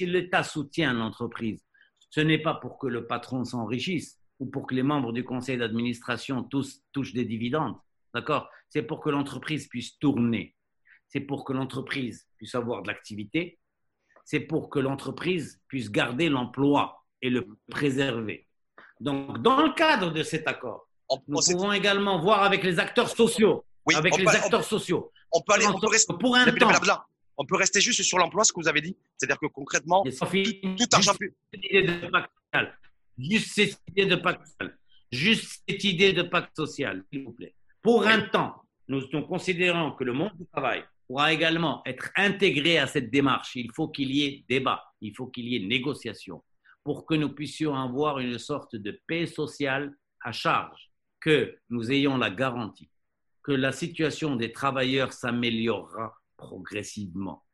[0.00, 1.64] l'État soutient l'entreprise,
[2.10, 5.56] ce n'est pas pour que le patron s'enrichisse ou pour que les membres du conseil
[5.56, 7.76] d'administration touchent des dividendes.
[8.12, 8.50] D'accord?
[8.68, 10.54] C'est pour que l'entreprise puisse tourner.
[11.08, 13.58] C'est pour que l'entreprise puisse avoir de l'activité.
[14.24, 18.46] C'est pour que l'entreprise puisse garder l'emploi et le préserver.
[19.00, 20.88] Donc, dans le cadre de cet accord,
[21.28, 23.64] nous pouvons également voir avec les acteurs sociaux.
[23.94, 25.12] avec les acteurs sociaux.
[25.32, 25.66] On peut aller
[26.20, 27.02] pour un temps.
[27.38, 28.96] On peut rester juste sur l'emploi, ce que vous avez dit.
[29.16, 31.12] C'est-à-dire que concrètement, tout, argent
[33.18, 34.78] Juste cette idée de pacte social.
[35.12, 37.54] Juste cette idée de pacte social, s'il vous plaît.
[37.82, 42.86] Pour un temps, nous, considérons que le monde du travail pourra également être intégré à
[42.86, 43.54] cette démarche.
[43.54, 46.42] Il faut qu'il y ait débat, il faut qu'il y ait négociation
[46.86, 52.16] pour que nous puissions avoir une sorte de paix sociale à charge, que nous ayons
[52.16, 52.88] la garantie
[53.46, 57.44] que la situation des travailleurs s'améliorera progressivement,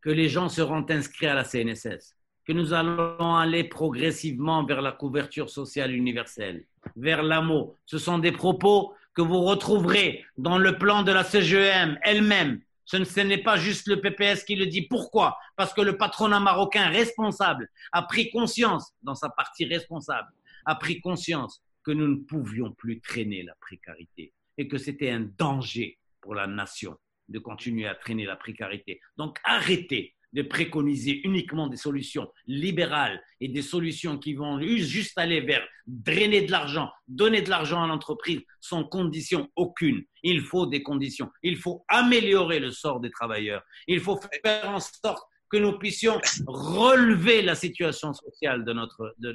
[0.00, 4.92] que les gens seront inscrits à la CNSS, que nous allons aller progressivement vers la
[4.92, 7.76] couverture sociale universelle, vers l'amour.
[7.86, 12.60] Ce sont des propos que vous retrouverez dans le plan de la CGM elle-même.
[12.84, 14.82] Ce n'est pas juste le PPS qui le dit.
[14.82, 15.38] Pourquoi?
[15.56, 20.28] Parce que le patronat marocain responsable a pris conscience, dans sa partie responsable,
[20.64, 25.28] a pris conscience que nous ne pouvions plus traîner la précarité et que c'était un
[25.38, 26.96] danger pour la nation
[27.28, 29.00] de continuer à traîner la précarité.
[29.16, 35.40] Donc arrêtez de préconiser uniquement des solutions libérales et des solutions qui vont juste aller
[35.40, 40.02] vers drainer de l'argent, donner de l'argent à l'entreprise sans condition aucune.
[40.22, 41.30] Il faut des conditions.
[41.42, 43.62] Il faut améliorer le sort des travailleurs.
[43.86, 49.34] Il faut faire en sorte que nous puissions relever la situation sociale de notre de,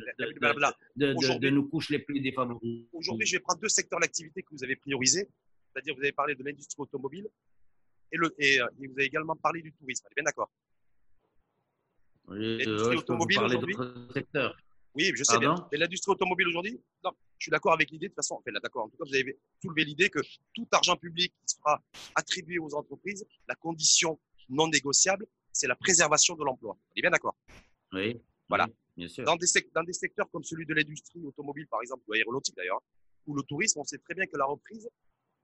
[0.96, 2.88] de, nos couches les plus défavorisées.
[2.92, 5.30] Aujourd'hui, je vais prendre deux secteurs d'activité que vous avez priorisés,
[5.72, 7.28] c'est-à-dire vous avez parlé de l'industrie automobile
[8.12, 10.08] et, le, et, euh, et, vous avez également parlé du tourisme.
[10.16, 10.50] Bien d'accord.
[12.30, 13.76] L'industrie automobile aujourd'hui.
[14.96, 15.56] Oui, je sais bien.
[15.72, 18.08] Mais l'industrie automobile aujourd'hui, non, je suis d'accord avec l'idée.
[18.08, 18.86] De toute façon, enfin, d'accord.
[18.86, 20.20] En tout cas, vous avez soulevé l'idée que
[20.54, 21.82] tout argent public qui sera
[22.16, 24.20] attribué aux entreprises, la condition
[24.50, 26.76] non négociable, c'est la préservation de l'emploi.
[26.76, 27.36] On est bien d'accord
[27.94, 28.20] Oui.
[28.50, 28.68] Voilà.
[28.96, 29.24] Bien sûr.
[29.26, 32.82] Dans des, dans des secteurs comme celui de l'industrie automobile, par exemple, ou aéronautique d'ailleurs,
[33.28, 34.90] ou le tourisme, on sait très bien que la reprise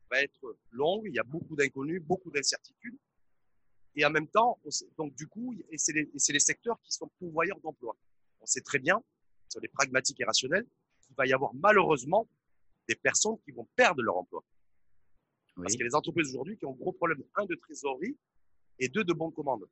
[0.09, 1.03] va être longue.
[1.05, 2.97] Il y a beaucoup d'inconnus, beaucoup d'incertitudes.
[3.95, 4.59] Et en même temps,
[4.97, 7.95] donc du coup, et c'est les, les, secteurs qui sont pourvoyeurs d'emplois.
[8.41, 9.01] On sait très bien,
[9.49, 10.65] sur les pragmatiques et rationnels,
[11.05, 12.27] qu'il va y avoir malheureusement
[12.87, 14.43] des personnes qui vont perdre leur emploi.
[15.55, 18.17] Parce qu'il y a des entreprises aujourd'hui qui ont un gros problème, un de trésorerie
[18.79, 19.67] et deux de bons de commande.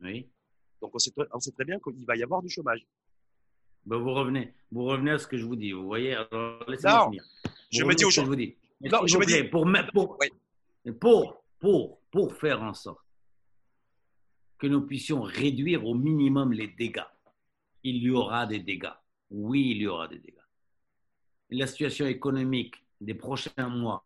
[0.00, 0.28] Oui.
[0.80, 2.86] Donc on sait, on sait très bien qu'il va y avoir du chômage.
[3.84, 5.72] Ben vous revenez, vous revenez à ce que je vous dis.
[5.72, 7.24] Vous voyez, alors laissez-moi finir.
[7.70, 8.56] je me dis aujourd'hui.
[8.80, 8.96] Je vous dis.
[8.96, 9.44] Non, je me dis.
[9.44, 10.18] Pour, pour,
[10.98, 13.04] pour, pour pour faire en sorte
[14.56, 17.12] que nous puissions réduire au minimum les dégâts.
[17.82, 18.96] Il y aura des dégâts.
[19.28, 20.48] Oui, il y aura des dégâts.
[21.50, 24.02] La situation économique des prochains mois,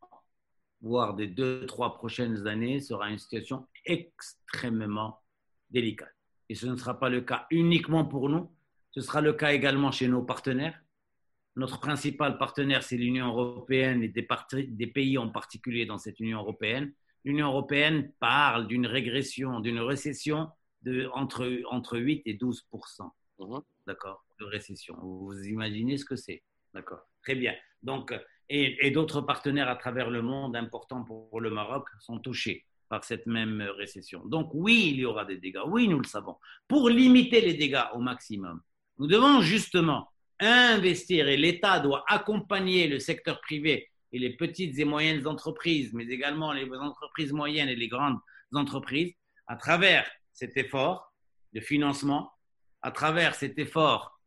[0.81, 5.23] voire des deux, trois prochaines années, sera une situation extrêmement
[5.71, 6.17] délicate.
[6.49, 8.51] Et ce ne sera pas le cas uniquement pour nous,
[8.91, 10.83] ce sera le cas également chez nos partenaires.
[11.55, 14.27] Notre principal partenaire, c'est l'Union européenne et des,
[14.67, 16.93] des pays en particulier dans cette Union européenne
[17.25, 20.49] l'Union européenne parle d'une régression, d'une récession
[20.83, 22.66] de entre, entre 8 et 12
[23.39, 23.61] mhm.
[23.87, 24.25] D'accord?
[24.39, 24.97] De récession.
[25.03, 26.43] Vous imaginez ce que c'est
[26.73, 27.07] D'accord?
[27.23, 27.55] Très bien.
[27.83, 28.14] Donc,
[28.49, 33.05] et, et d'autres partenaires à travers le monde importants pour le Maroc sont touchés par
[33.05, 34.25] cette même récession.
[34.27, 35.62] Donc, oui, il y aura des dégâts.
[35.66, 36.37] Oui, nous le savons.
[36.66, 38.61] Pour limiter les dégâts au maximum,
[38.99, 40.11] nous devons justement
[40.41, 46.05] investir et l'État doit accompagner le secteur privé et les petites et moyennes entreprises, mais
[46.05, 48.19] également les entreprises moyennes et les grandes
[48.53, 49.15] entreprises,
[49.47, 51.13] à travers cet effort
[51.53, 52.33] de financement,
[52.83, 54.21] à travers cet effort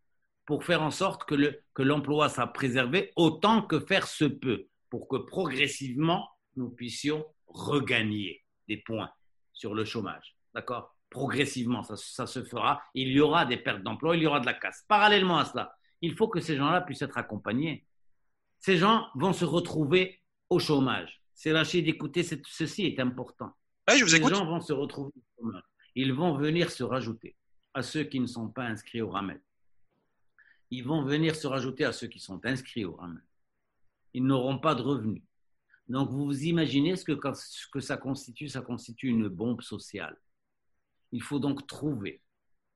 [0.46, 5.18] pour faire en sorte que l'emploi soit préservé autant que faire se peut, pour que
[5.18, 9.10] progressivement nous puissions regagner des points
[9.54, 10.36] sur le chômage.
[10.54, 10.96] D'accord?
[11.10, 12.82] Progressivement, ça, ça, se fera.
[12.94, 14.84] Il y aura des pertes d'emploi, il y aura de la casse.
[14.88, 17.86] Parallèlement à cela, il faut que ces gens-là puissent être accompagnés.
[18.64, 21.22] Ces gens vont se retrouver au chômage.
[21.34, 23.52] C'est lâché d'écouter, ceci est important.
[23.90, 24.30] je vous écoute.
[24.30, 25.64] Ces gens vont se retrouver au chômage.
[25.96, 27.36] Ils vont venir se rajouter
[27.74, 29.42] à ceux qui ne sont pas inscrits au RAMED.
[30.72, 33.22] Ils vont venir se rajouter à ceux qui sont inscrits au RAMED.
[34.14, 35.24] Ils n'auront pas de revenus.
[35.90, 38.48] Donc, vous vous imaginez ce que, ce que ça constitue?
[38.48, 40.18] Ça constitue une bombe sociale.
[41.12, 42.22] Il faut donc trouver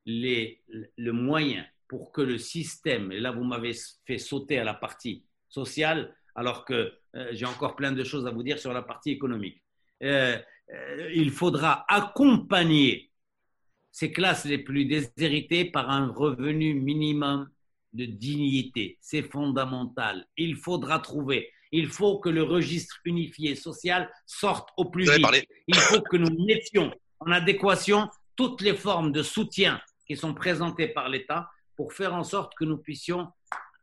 [0.05, 3.73] les, le moyen pour que le système, et là vous m'avez
[4.05, 8.31] fait sauter à la partie sociale, alors que euh, j'ai encore plein de choses à
[8.31, 9.61] vous dire sur la partie économique.
[10.03, 10.37] Euh,
[10.73, 13.11] euh, il faudra accompagner
[13.91, 17.49] ces classes les plus déshéritées par un revenu minimum
[17.93, 18.97] de dignité.
[19.01, 20.27] C'est fondamental.
[20.37, 21.51] Il faudra trouver.
[21.71, 25.47] Il faut que le registre unifié social sorte au plus vite.
[25.67, 30.87] Il faut que nous mettions en adéquation toutes les formes de soutien qui sont présentées
[30.87, 33.27] par l'État pour faire en sorte que nous puissions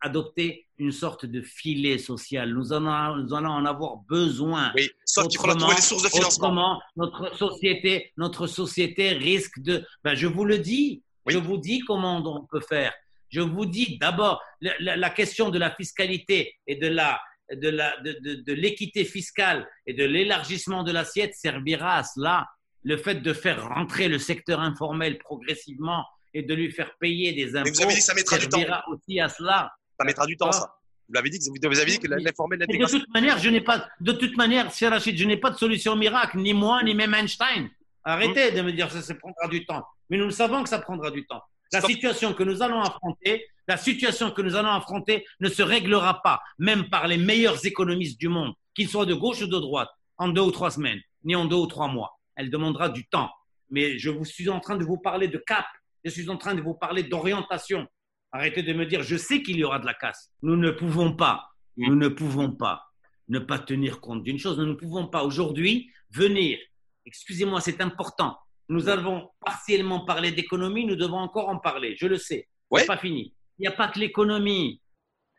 [0.05, 2.53] adopter une sorte de filet social.
[2.53, 4.73] Nous en, allons en avoir besoin.
[4.77, 6.81] Oui, sauf qu'il faudra trouver des sources de financement.
[6.97, 9.85] notre société, notre société risque de.
[10.05, 11.03] Ben, je vous le dis.
[11.27, 12.93] Je vous dis comment on peut faire.
[13.31, 18.13] Je vous dis d'abord la, question de la fiscalité et de la de la de,
[18.21, 22.47] de, de l'équité fiscale et de l'élargissement de l'assiette servira à cela.
[22.83, 27.57] Le fait de faire rentrer le secteur informel progressivement et de lui faire payer des
[27.57, 28.61] impôts Mais vous avez dit que ça mettra du temps.
[28.89, 29.73] aussi à cela.
[29.99, 30.75] Ça mettra du temps, ça.
[31.09, 34.13] Vous l'avez dit, vous avez dit que l'informel De toute manière, je n'ai pas, de
[34.13, 37.69] toute manière, Rachid, je n'ai pas de solution miracle, ni moi, ni même Einstein.
[38.05, 39.85] Arrêtez de me dire que ça, prendra du temps.
[40.09, 41.43] Mais nous le savons que ça prendra du temps.
[41.73, 46.23] La situation que nous allons affronter, la situation que nous allons affronter ne se réglera
[46.23, 49.89] pas, même par les meilleurs économistes du monde, qu'ils soient de gauche ou de droite,
[50.19, 52.19] en deux ou trois semaines, ni en deux ou trois mois.
[52.37, 53.31] Elle demandera du temps.
[53.71, 55.67] Mais je vous suis en train de vous parler de cap,
[56.05, 57.87] je suis en train de vous parler d'orientation.
[58.35, 60.33] Arrêtez de me dire, je sais qu'il y aura de la casse.
[60.43, 62.91] Nous ne pouvons pas, nous ne pouvons pas
[63.29, 64.59] ne pas tenir compte d'une chose.
[64.59, 66.59] Nous ne pouvons pas aujourd'hui venir,
[67.07, 68.37] excusez-moi, c'est important.
[68.69, 72.49] Nous avons partiellement parlé d'économie, nous devons encore en parler, je le sais.
[72.71, 72.81] Ouais.
[72.81, 73.35] C'est pas fini.
[73.59, 74.81] Il n'y a pas que l'économie.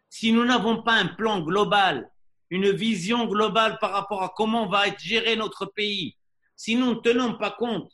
[0.09, 2.09] Si nous n'avons pas un plan global,
[2.49, 6.15] une vision globale par rapport à comment va être géré notre pays,
[6.55, 7.91] si nous ne tenons pas compte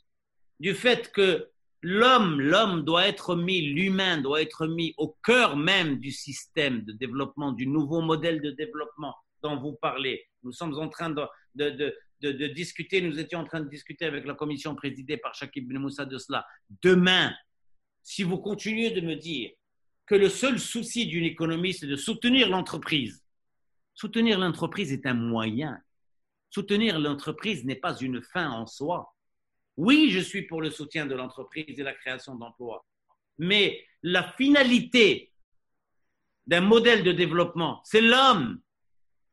[0.60, 1.50] du fait que
[1.82, 6.92] l'homme, l'homme doit être mis, l'humain doit être mis au cœur même du système de
[6.92, 10.24] développement, du nouveau modèle de développement dont vous parlez.
[10.44, 14.74] Nous sommes en train de, discuter, nous étions en train de discuter avec la commission
[14.74, 16.46] présidée par Shakib Ben Moussa de cela.
[16.82, 17.34] Demain,
[18.02, 19.50] si vous continuez de me dire
[20.06, 23.24] que le seul souci d'une économie, c'est de soutenir l'entreprise,
[23.94, 25.78] soutenir l'entreprise est un moyen.
[26.50, 29.14] Soutenir l'entreprise n'est pas une fin en soi.
[29.76, 32.84] Oui, je suis pour le soutien de l'entreprise et la création d'emplois.
[33.38, 35.32] Mais la finalité
[36.46, 38.60] d'un modèle de développement, c'est l'homme.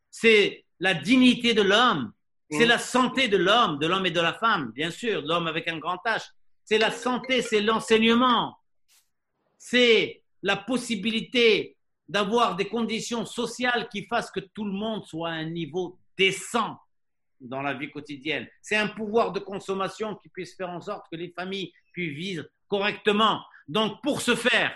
[0.09, 2.13] C'est la dignité de l'homme.
[2.51, 5.67] C'est la santé de l'homme, de l'homme et de la femme, bien sûr, l'homme avec
[5.67, 6.29] un grand H.
[6.63, 8.57] C'est la santé, c'est l'enseignement.
[9.57, 11.77] C'est la possibilité
[12.07, 16.79] d'avoir des conditions sociales qui fassent que tout le monde soit à un niveau décent
[17.39, 18.47] dans la vie quotidienne.
[18.61, 22.45] C'est un pouvoir de consommation qui puisse faire en sorte que les familles puissent vivre
[22.67, 23.41] correctement.
[23.67, 24.75] Donc, pour ce faire,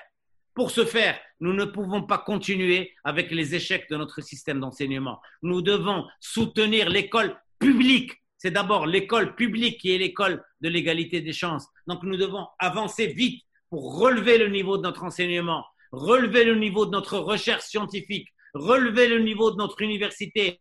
[0.54, 5.20] pour faire, nous ne pouvons pas continuer avec les échecs de notre système d'enseignement.
[5.42, 8.12] Nous devons soutenir l'école publique.
[8.38, 11.68] C'est d'abord l'école publique qui est l'école de l'égalité des chances.
[11.88, 16.86] Donc, nous devons avancer vite pour relever le niveau de notre enseignement, relever le niveau
[16.86, 20.60] de notre recherche scientifique, relever le niveau de notre université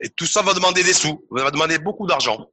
[0.00, 2.50] et tout ça va demander des sous, va demander beaucoup d'argent.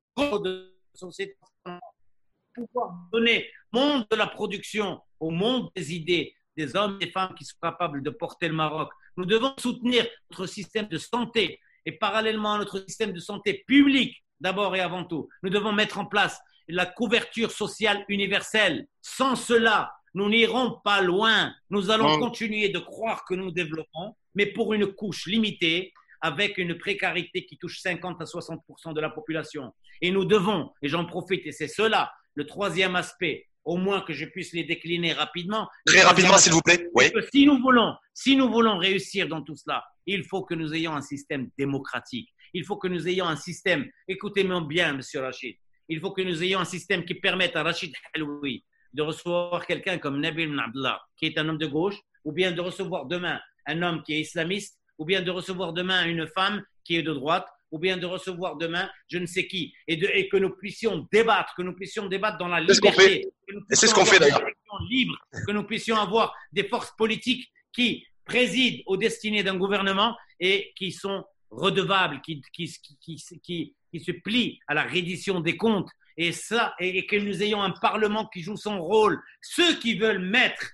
[2.53, 7.35] Pouvoir donner monde de la production au monde des idées, des hommes et des femmes
[7.35, 8.89] qui sont capables de porter le Maroc.
[9.15, 14.23] Nous devons soutenir notre système de santé et parallèlement à notre système de santé public,
[14.39, 18.87] d'abord et avant tout, nous devons mettre en place la couverture sociale universelle.
[19.01, 21.53] Sans cela, nous n'irons pas loin.
[21.69, 26.77] Nous allons continuer de croire que nous développons, mais pour une couche limitée avec une
[26.77, 29.73] précarité qui touche 50 à 60% de la population.
[30.01, 34.13] Et nous devons, et j'en profite, et c'est cela, le troisième aspect, au moins que
[34.13, 35.67] je puisse les décliner rapidement.
[35.85, 36.89] Très rapidement, s'il vous plaît.
[36.93, 37.11] Oui.
[37.31, 40.95] si nous voulons, si nous voulons réussir dans tout cela, il faut que nous ayons
[40.95, 42.29] un système démocratique.
[42.53, 43.85] Il faut que nous ayons un système.
[44.07, 45.57] Écoutez-moi bien, Monsieur Rachid.
[45.89, 48.63] Il faut que nous ayons un système qui permette à Rachid Haloui
[48.93, 52.61] de recevoir quelqu'un comme Nabil Abdullah, qui est un homme de gauche, ou bien de
[52.61, 56.95] recevoir demain un homme qui est islamiste, ou bien de recevoir demain une femme qui
[56.95, 60.29] est de droite, ou bien de recevoir demain je ne sais qui, et, de, et
[60.29, 63.27] que nous puissions débattre, que nous puissions débattre dans la liberté,
[63.71, 64.43] c'est ce qu'on fait d'ailleurs,
[64.89, 70.73] libre, que nous puissions avoir des forces politiques qui président aux destinées d'un gouvernement et
[70.75, 75.89] qui sont redevables, qui, qui, qui, qui, qui se plient à la reddition des comptes,
[76.17, 79.21] et ça, et, que nous ayons un Parlement qui joue son rôle.
[79.41, 80.71] Ceux qui veulent mettre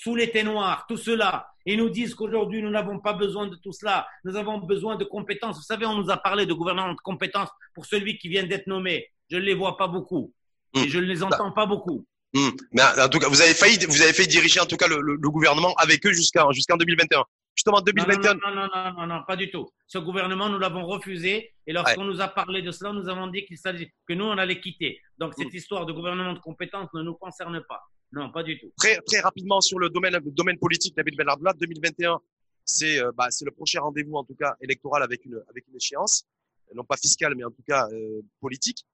[0.00, 3.72] sous les ténoirs tout cela et nous disent qu'aujourd'hui nous n'avons pas besoin de tout
[3.72, 5.56] cela, nous avons besoin de compétences.
[5.56, 8.68] Vous savez, on nous a parlé de gouvernement de compétences pour celui qui vient d'être
[8.68, 9.08] nommé.
[9.28, 10.32] Je ne les vois pas beaucoup
[10.74, 10.88] et hmm.
[10.88, 12.06] je ne les entends pas beaucoup.
[12.32, 12.50] Hmm.
[12.72, 15.00] Mais en tout cas, vous avez failli, vous avez fait diriger en tout cas le,
[15.00, 17.24] le, gouvernement avec eux jusqu'en jusqu'en 2021
[17.56, 18.34] justement 2021.
[18.34, 19.68] Non, non, non, non, non, pas du tout.
[19.88, 21.54] Ce gouvernement, nous l'avons refusé.
[21.66, 24.38] Et lorsqu'on nous a parlé de cela, nous avons dit qu'il s'agit que nous, on
[24.38, 25.00] allait quitter.
[25.18, 25.56] Donc, cette mm.
[25.56, 27.82] histoire de gouvernement de compétences ne nous concerne pas.
[28.12, 28.72] Non, pas du tout.
[28.76, 32.18] Très, très rapidement sur le domaine, le domaine politique, Nabil Benardoulat, 2021,
[32.64, 36.26] c'est euh, bah, le prochain rendez-vous, en tout cas, électoral avec une, avec une échéance.
[36.74, 38.84] Non pas fiscale, mais en tout cas euh, politique.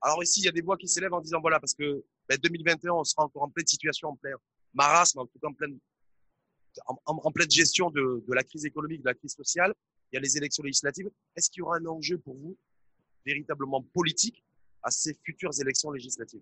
[0.00, 2.36] Alors ici, il y a des voix qui s'élèvent en disant, voilà, parce que bah,
[2.38, 4.32] 2021, on sera encore en pleine situation, en plein
[4.72, 5.78] marasme, en tout cas en pleine
[7.06, 9.74] en, pleine gestion de, la crise économique, de la crise sociale.
[10.12, 11.10] Il y a les élections législatives.
[11.36, 12.56] Est-ce qu'il y aura un enjeu pour vous
[13.24, 14.44] véritablement politique
[14.82, 16.40] à ces futures élections législatives,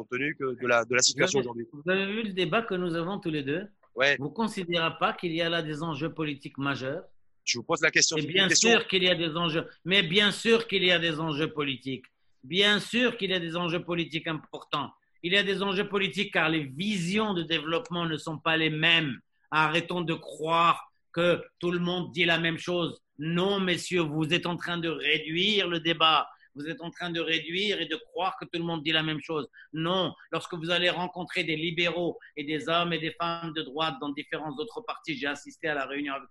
[0.00, 2.74] compte tenu que de la, de la situation aujourd'hui Vous avez vu le débat que
[2.74, 4.16] nous avons tous les deux ouais.
[4.18, 7.04] Vous ne considérez pas qu'il y a là des enjeux politiques majeurs?
[7.44, 8.16] Je vous pose la question.
[8.16, 11.18] Et bien sûr qu'il y a des enjeux, mais bien sûr qu'il y a des
[11.20, 12.04] enjeux politiques.
[12.42, 14.90] Bien sûr qu'il y a des enjeux politiques importants.
[15.22, 18.70] Il y a des enjeux politiques car les visions de développement ne sont pas les
[18.70, 19.18] mêmes.
[19.50, 23.02] Arrêtons de croire que tout le monde dit la même chose.
[23.18, 26.28] Non, messieurs, vous êtes en train de réduire le débat.
[26.60, 29.02] Vous êtes en train de réduire et de croire que tout le monde dit la
[29.02, 29.48] même chose.
[29.72, 33.94] Non, lorsque vous allez rencontrer des libéraux et des hommes et des femmes de droite
[34.00, 36.28] dans différents autres partis, j'ai assisté à la réunion avec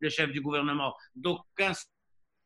[0.00, 1.72] le chef, du gouvernement, d'aucuns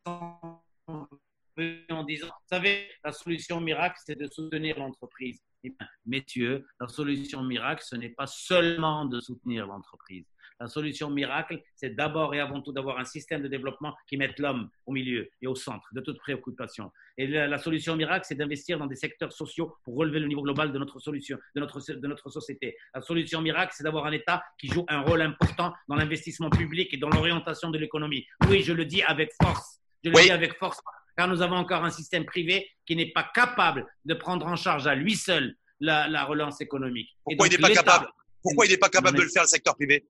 [0.06, 5.40] en disant, vous savez, la solution miracle, c'est de soutenir l'entreprise.
[5.62, 5.74] Eh
[6.04, 10.26] messieurs, la solution miracle, ce n'est pas seulement de soutenir l'entreprise.
[10.60, 14.38] La solution miracle, c'est d'abord et avant tout d'avoir un système de développement qui mette
[14.38, 16.92] l'homme au milieu et au centre de toute préoccupation.
[17.16, 20.72] Et la, solution miracle, c'est d'investir dans des secteurs sociaux pour relever le niveau global
[20.72, 22.76] de notre solution, de notre, de notre société.
[22.94, 26.92] La solution miracle, c'est d'avoir un État qui joue un rôle important dans l'investissement public
[26.92, 28.26] et dans l'orientation de l'économie.
[28.48, 29.80] Oui, je le dis avec force.
[30.02, 30.80] Je le dis avec force
[31.16, 34.86] car nous avons encore un système privé qui n'est pas capable de prendre en charge
[34.86, 37.10] à lui seul la, relance économique.
[37.22, 38.08] Pourquoi il n'est pas capable?
[38.42, 40.04] Pourquoi il n'est pas capable de le faire, le secteur privé?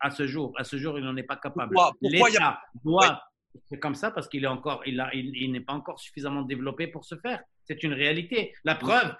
[0.00, 1.74] À ce jour, à ce jour, il n'en est pas capable.
[2.00, 3.22] L'État doit.
[3.68, 7.04] C'est comme ça parce qu'il est encore, il, il, n'est pas encore suffisamment développé pour
[7.04, 7.42] ce faire.
[7.64, 8.54] C'est une réalité.
[8.64, 9.14] La preuve,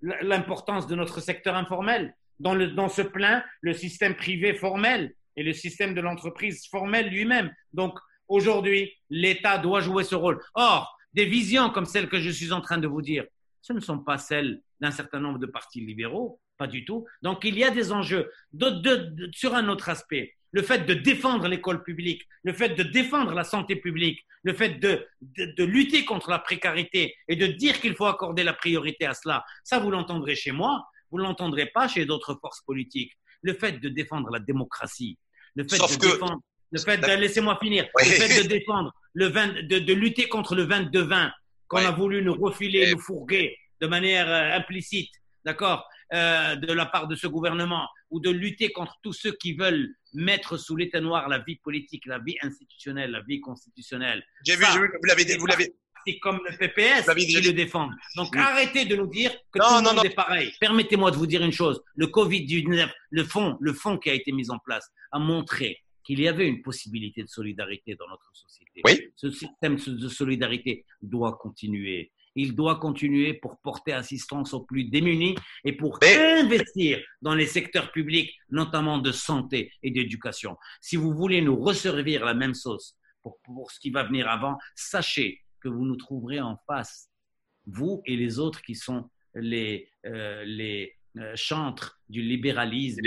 [0.00, 2.14] l'importance de notre secteur informel.
[2.40, 7.08] Dans, le, dans ce plein, le système privé formel et le système de l'entreprise formelle
[7.08, 7.52] lui-même.
[7.72, 7.98] Donc,
[8.28, 10.40] Aujourd'hui, l'État doit jouer ce rôle.
[10.54, 13.24] Or, des visions comme celles que je suis en train de vous dire,
[13.60, 17.06] ce ne sont pas celles d'un certain nombre de partis libéraux, pas du tout.
[17.22, 18.30] Donc, il y a des enjeux.
[19.32, 23.44] sur un autre aspect, le fait de défendre l'école publique, le fait de défendre la
[23.44, 28.06] santé publique, le fait de, de lutter contre la précarité et de dire qu'il faut
[28.06, 32.04] accorder la priorité à cela, ça, vous l'entendrez chez moi, vous ne l'entendrez pas chez
[32.04, 33.12] d'autres forces politiques.
[33.42, 35.18] Le fait de défendre la démocratie,
[35.54, 36.40] le fait de défendre
[36.74, 39.28] le fait de, laissez-moi finir, le fait de défendre, le
[39.62, 41.30] de, de, lutter contre le 22-20
[41.68, 45.10] qu'on a voulu nous refiler, nous fourguer de manière euh, implicite,
[45.44, 49.54] d'accord, euh, de la part de ce gouvernement, ou de lutter contre tous ceux qui
[49.54, 54.24] veulent mettre sous l'éteignoir la vie politique, la vie institutionnelle, la vie constitutionnelle.
[54.44, 55.74] J'ai vu, vu, vous l'avez, vous l'avez.
[56.06, 57.88] C'est comme le PPS qui le défend.
[58.16, 60.52] Donc arrêtez de nous dire que tout le monde est pareil.
[60.60, 61.82] Permettez-moi de vous dire une chose.
[61.94, 66.20] Le Covid-19, le fonds, le fonds qui a été mis en place a montré qu'il
[66.20, 68.82] y avait une possibilité de solidarité dans notre société.
[68.84, 69.00] Oui.
[69.16, 72.12] Ce système de solidarité doit continuer.
[72.34, 77.92] Il doit continuer pour porter assistance aux plus démunis et pour investir dans les secteurs
[77.92, 80.56] publics, notamment de santé et d'éducation.
[80.80, 84.58] Si vous voulez nous resservir la même sauce pour, pour ce qui va venir avant,
[84.74, 87.08] sachez que vous nous trouverez en face,
[87.66, 93.00] vous et les autres qui sont les, euh, les, euh, chantre du libéralisme,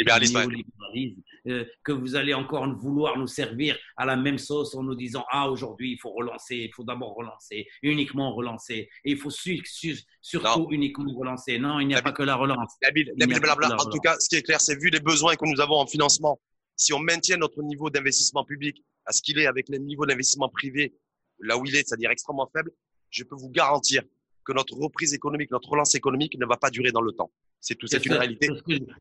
[1.48, 5.26] euh, que vous allez encore vouloir nous servir à la même sauce en nous disant
[5.30, 10.68] ah aujourd'hui il faut relancer, il faut d'abord relancer, uniquement relancer, et il faut surtout
[10.72, 11.60] uniquement relancer.
[11.60, 12.78] Non, il n'y a pas que la relance.
[12.80, 15.86] en tout cas, ce qui est clair, c'est vu les besoins que nous avons en
[15.86, 16.40] financement,
[16.78, 20.48] si on maintient notre niveau d'investissement public à ce qu'il est avec le niveau d'investissement
[20.48, 20.96] privé
[21.40, 22.72] là où il est, c'est-à-dire extrêmement faible,
[23.10, 24.04] je peux vous garantir
[24.46, 27.32] que notre reprise économique, notre relance économique ne va pas durer dans le temps.
[27.68, 28.48] C'est tout, c'est une réalité.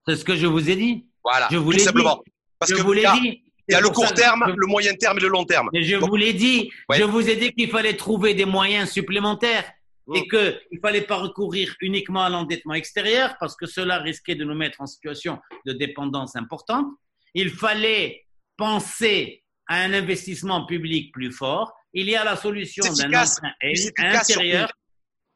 [0.09, 1.07] C'est ce, que je vous ai dit.
[1.23, 2.21] Voilà, je vous tout simplement.
[2.59, 5.19] Parce que il y a, dit, il y a le court terme, le moyen terme
[5.19, 5.71] et le long terme.
[5.73, 9.71] Mais je vous l'ai dit, je vous ai dit qu'il fallait trouver des moyens supplémentaires
[10.12, 10.29] et mm.
[10.29, 14.57] qu'il ne fallait pas recourir uniquement à l'endettement extérieur parce que cela risquait de nous
[14.57, 16.87] mettre en situation de dépendance importante.
[17.35, 21.73] Il fallait penser à un investissement public plus fort.
[21.93, 23.53] Il y a la solution d'un emprunt
[23.99, 24.73] intérieur.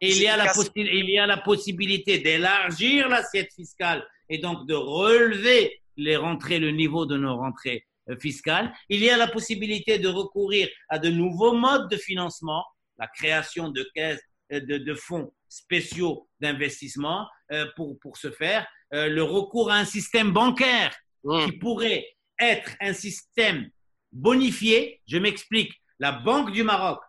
[0.01, 4.67] Et il y, a la il y a la possibilité d'élargir l'assiette fiscale et donc
[4.67, 8.73] de relever les rentrées, le niveau de nos rentrées euh, fiscales.
[8.89, 12.65] Il y a la possibilité de recourir à de nouveaux modes de financement,
[12.99, 14.23] la création de caisses
[14.53, 19.85] euh, de, fonds spéciaux d'investissement euh, pour, pour ce faire, euh, le recours à un
[19.85, 20.93] système bancaire
[21.23, 21.45] mmh.
[21.45, 22.07] qui pourrait
[22.41, 23.71] être un système
[24.13, 25.01] bonifié.
[25.07, 25.73] Je m'explique.
[26.01, 27.01] La Banque du Maroc,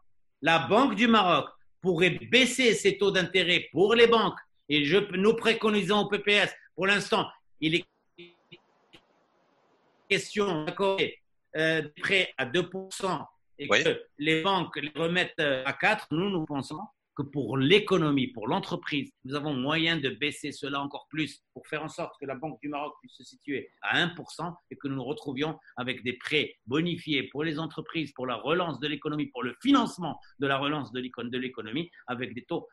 [0.41, 1.47] la Banque du Maroc
[1.81, 4.37] pourrait baisser ses taux d'intérêt pour les banques.
[4.69, 7.27] Et je, nous préconisons au PPS, pour l'instant,
[7.59, 7.85] il est
[10.09, 11.17] question d'accorder
[11.55, 13.25] euh, des prêts à 2%
[13.57, 16.79] et que les banques les remettent à 4, nous, nous pensons
[17.21, 21.89] pour l'économie, pour l'entreprise, nous avons moyen de baisser cela encore plus pour faire en
[21.89, 25.03] sorte que la Banque du Maroc puisse se situer à 1% et que nous nous
[25.03, 29.55] retrouvions avec des prêts bonifiés pour les entreprises, pour la relance de l'économie, pour le
[29.61, 30.99] financement de la relance de
[31.37, 32.67] l'économie, avec des taux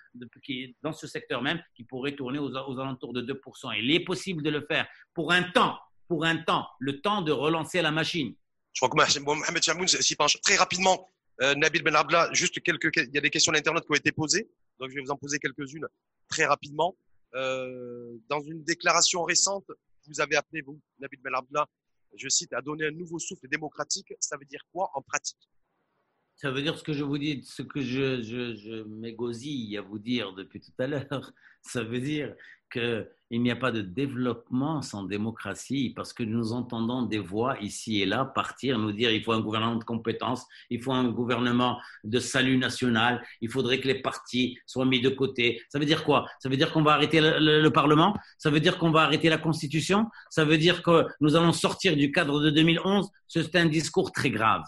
[0.82, 3.78] dans ce secteur même qui pourraient tourner aux, aux alentours de 2%.
[3.78, 7.32] il est possible de le faire pour un temps, pour un temps, le temps de
[7.32, 8.34] relancer la machine.
[8.72, 11.08] Je crois que Mohamed Chamoun s'y penche très rapidement
[11.42, 14.12] euh, Nabil Ben Abdallah, juste quelques, il y a des questions d'internet qui ont été
[14.12, 15.86] posées, donc je vais vous en poser quelques-unes
[16.28, 16.96] très rapidement.
[17.34, 19.70] Euh, dans une déclaration récente,
[20.06, 21.66] vous avez appelé vous, Nabil Ben Abdallah,
[22.16, 24.12] je cite, à donner un nouveau souffle démocratique.
[24.18, 25.48] Ça veut dire quoi en pratique?
[26.36, 29.82] Ça veut dire ce que je vous dis, ce que je, je, je m'égosille à
[29.82, 31.32] vous dire depuis tout à l'heure.
[31.62, 32.34] Ça veut dire
[32.70, 38.00] qu'il n'y a pas de développement sans démocratie parce que nous entendons des voix ici
[38.02, 41.78] et là partir, nous dire il faut un gouvernement de compétences, il faut un gouvernement
[42.04, 45.60] de salut national, il faudrait que les partis soient mis de côté.
[45.68, 46.26] Ça veut dire quoi?
[46.40, 48.16] Ça veut dire qu'on va arrêter le, Parlement?
[48.38, 50.06] Ça veut dire qu'on va arrêter la Constitution?
[50.30, 54.30] Ça veut dire que nous allons sortir du cadre de 2011 C'est un discours très
[54.30, 54.62] grave.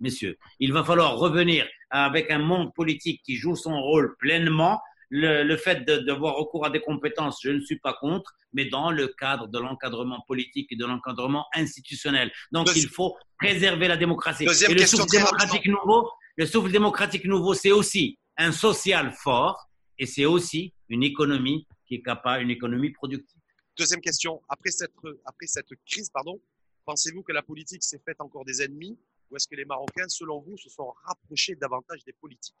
[0.00, 4.80] Messieurs, il va falloir revenir avec un monde politique qui joue son rôle pleinement
[5.14, 9.08] le, fait d'avoir recours à des compétences, je ne suis pas contre, mais dans le
[9.08, 12.32] cadre de l'encadrement politique et de l'encadrement institutionnel.
[12.50, 14.44] Donc, il faut préserver la démocratie.
[14.44, 20.06] et le souffle démocratique nouveau, le souffle démocratique nouveau, c'est aussi un social fort et
[20.06, 23.38] c'est aussi une économie qui est capable, une économie productive.
[23.76, 24.40] Deuxième question.
[24.48, 24.92] Après cette,
[25.26, 26.40] après cette crise, pardon,
[26.86, 28.98] pensez-vous que la politique s'est faite encore des ennemis
[29.30, 32.56] ou est-ce que les Marocains, selon vous, se sont rapprochés davantage des politiques?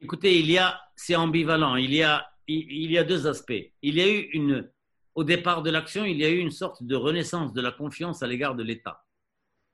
[0.00, 0.44] Écoutez,
[0.94, 1.74] c'est ambivalent.
[1.74, 2.24] Il y a,
[3.04, 3.72] deux aspects.
[3.82, 4.64] Il y a eu
[5.16, 8.22] au départ de l'action, il y a eu une sorte de renaissance de la confiance
[8.22, 9.04] à l'égard de l'État.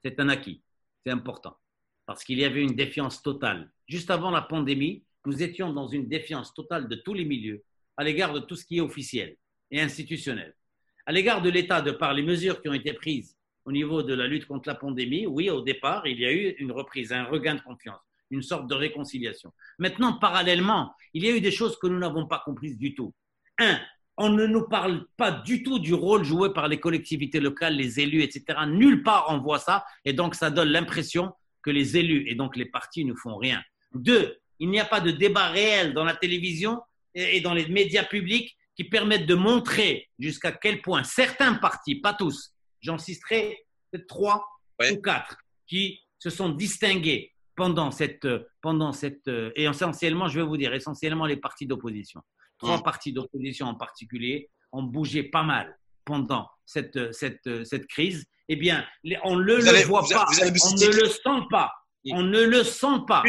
[0.02, 0.62] C'est un acquis,
[1.04, 1.58] c'est important,
[2.06, 3.70] parce qu'il y avait une défiance totale.
[3.86, 7.62] Juste avant la pandémie, nous étions dans une défiance totale de tous les milieux
[7.98, 9.36] à l'égard de tout ce qui est officiel
[9.70, 10.56] et institutionnel.
[11.04, 14.14] À l'égard de l'État, de par les mesures qui ont été prises au niveau de
[14.14, 17.24] la lutte contre la pandémie, oui, au départ, il y a eu une reprise, un
[17.24, 18.00] regain de confiance
[18.30, 19.52] une sorte de réconciliation.
[19.78, 23.14] Maintenant, parallèlement, il y a eu des choses que nous n'avons pas comprises du tout.
[23.58, 23.78] Un,
[24.16, 28.00] on ne nous parle pas du tout du rôle joué par les collectivités locales, les
[28.00, 28.60] élus, etc.
[28.66, 32.56] Nulle part on voit ça, et donc ça donne l'impression que les élus et donc
[32.56, 33.62] les partis ne font rien.
[33.92, 36.80] Deux, il n'y a pas de débat réel dans la télévision
[37.14, 42.14] et dans les médias publics qui permettent de montrer jusqu'à quel point certains partis, pas
[42.14, 43.64] tous, j'en citerai
[44.08, 44.46] trois
[44.90, 48.26] ou quatre, qui se sont distingués pendant cette,
[48.60, 52.20] pendant cette, et essentiellement, je vais vous dire, essentiellement les partis d'opposition.
[52.58, 58.24] Trois partis d'opposition en particulier ont bougé pas mal pendant cette, cette, cette crise.
[58.48, 58.84] Eh bien,
[59.24, 61.72] on ne le voit pas, on ne le sent pas.
[62.10, 63.22] On ne le sent pas.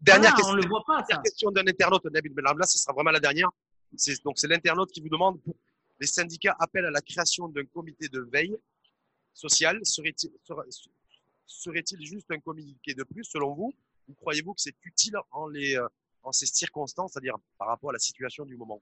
[0.00, 1.02] dernière question, on le voit pas.
[1.02, 3.48] Dernière question d'un internaute, Nabil Belabla, ce sera vraiment la dernière.
[4.24, 5.40] Donc, c'est l'internaute qui vous demande
[6.00, 8.56] les syndicats appellent à la création d'un comité de veille
[9.34, 9.80] sociale.
[9.84, 10.30] Serait-il,
[11.50, 13.74] serait-il juste un communiqué de plus selon vous?
[14.08, 15.88] Ou croyez-vous que c'est utile en, euh,
[16.32, 18.80] ces circonstances, c'est-à-dire par rapport à la situation du moment?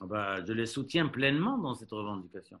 [0.00, 2.58] Ah bah, Je les soutiens pleinement dans cette revendication.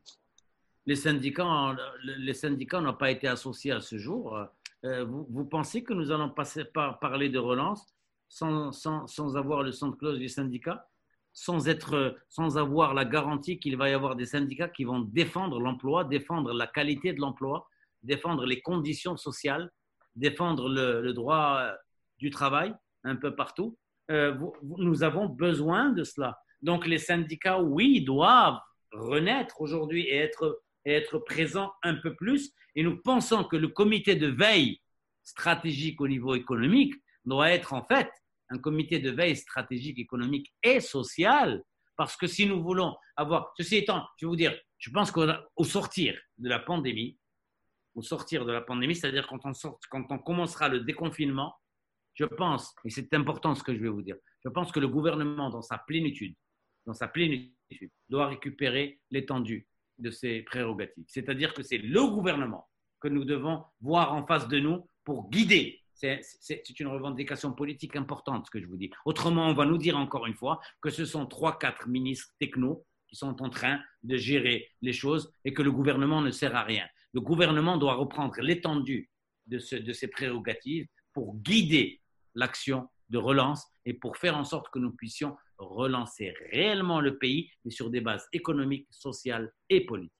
[0.86, 4.38] Les syndicats, les syndicats n'ont pas été associés à ce jour.
[4.84, 7.94] Euh, vous, pensez que nous allons passer par, parler de relance
[8.28, 10.88] sans avoir le centre close du syndicat
[11.36, 15.60] sans, être, sans avoir la garantie qu'il va y avoir des syndicats qui vont défendre
[15.60, 17.68] l'emploi, défendre la qualité de l'emploi,
[18.02, 19.70] défendre les conditions sociales,
[20.14, 21.72] défendre le, droit euh,
[22.18, 22.74] du travail
[23.04, 23.78] un peu partout.
[24.10, 26.38] Euh, nous avons besoin de cela.
[26.62, 28.60] Donc les syndicats, oui, doivent
[28.92, 32.52] renaître aujourd'hui et être, et être présent un peu plus.
[32.74, 34.80] Et nous pensons que le comité de veille
[35.22, 36.94] stratégique au niveau économique
[37.24, 38.08] doit être en fait
[38.48, 41.62] un comité de veille stratégique, économique et social,
[41.96, 45.64] parce que si nous voulons avoir, ceci étant, je vais vous dire, je pense qu'au
[45.64, 47.18] sortir de la pandémie,
[47.96, 51.54] au sortir de la pandémie, c'est-à-dire quand on, sort, quand on commencera le déconfinement,
[52.14, 54.88] je pense, et c'est important ce que je vais vous dire, je pense que le
[54.88, 56.34] gouvernement, dans sa plénitude,
[56.86, 59.66] dans sa plénitude, doit récupérer l'étendue
[59.98, 61.04] de ses prérogatives.
[61.08, 62.68] C'est-à-dire que c'est le gouvernement
[63.00, 65.82] que nous devons voir en face de nous pour guider.
[65.94, 66.20] C'est
[66.78, 68.90] une revendication politique importante, ce que je vous dis.
[69.06, 72.84] Autrement, on va nous dire encore une fois que ce sont trois, quatre ministres techno
[73.08, 76.64] qui sont en train de gérer les choses et que le gouvernement ne sert à
[76.64, 76.86] rien.
[77.12, 79.10] Le gouvernement doit reprendre l'étendue
[79.46, 82.00] de, de ses prérogatives pour guider
[82.34, 87.50] l'action de relance et pour faire en sorte que nous puissions relancer réellement le pays,
[87.64, 90.12] mais sur des bases économiques, sociales et politiques.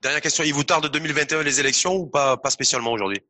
[0.00, 3.20] Dernière question, il vous tarde 2021 les élections ou pas, pas spécialement aujourd'hui?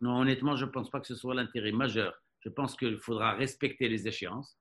[0.00, 2.14] Non, honnêtement, je ne pense pas que ce soit l'intérêt majeur.
[2.40, 4.56] Je pense qu'il faudra respecter les échéances,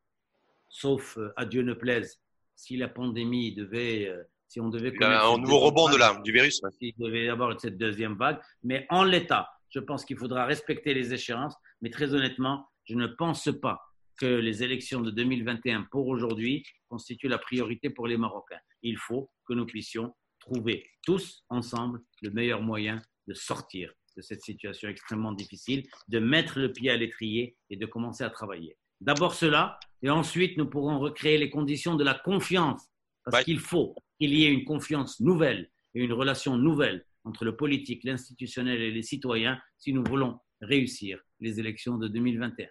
[0.70, 2.20] sauf euh, à Dieu ne plaise,
[2.56, 4.94] si la pandémie devait, euh, si on devait...
[5.04, 6.62] un nouveau rebond de la, du virus.
[6.80, 8.40] S'il devait y avoir cette deuxième vague.
[8.64, 13.08] Mais en l'état, je pense qu'il faudra respecter les échéances, mais très honnêtement, je ne
[13.08, 13.82] pense pas
[14.18, 18.60] que les élections de 2021 pour aujourd'hui constituent la priorité pour les Marocains.
[18.82, 24.42] Il faut que nous puissions trouver tous ensemble le meilleur moyen de sortir de cette
[24.42, 28.78] situation extrêmement difficile, de mettre le pied à l'étrier et de commencer à travailler.
[29.02, 32.88] D'abord cela, et ensuite nous pourrons recréer les conditions de la confiance,
[33.26, 37.56] parce qu'il faut qu'il y ait une confiance nouvelle et une relation nouvelle entre le
[37.56, 42.68] politique, l'institutionnel et les citoyens si nous voulons réussir les élections de 2021.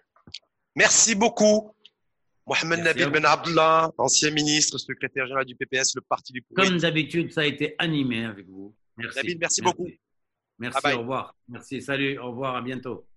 [0.75, 1.71] Merci beaucoup.
[2.47, 6.67] Mohamed Nabil Ben Abdullah, ancien ministre, secrétaire général du PPS, le parti du pouvoir.
[6.67, 8.75] Comme d'habitude, ça a été animé avec vous.
[8.97, 9.17] Merci.
[9.17, 9.89] Nabil, merci, beaucoup.
[10.59, 11.35] Merci, au revoir.
[11.47, 13.07] Merci, salut, au revoir, à bientôt.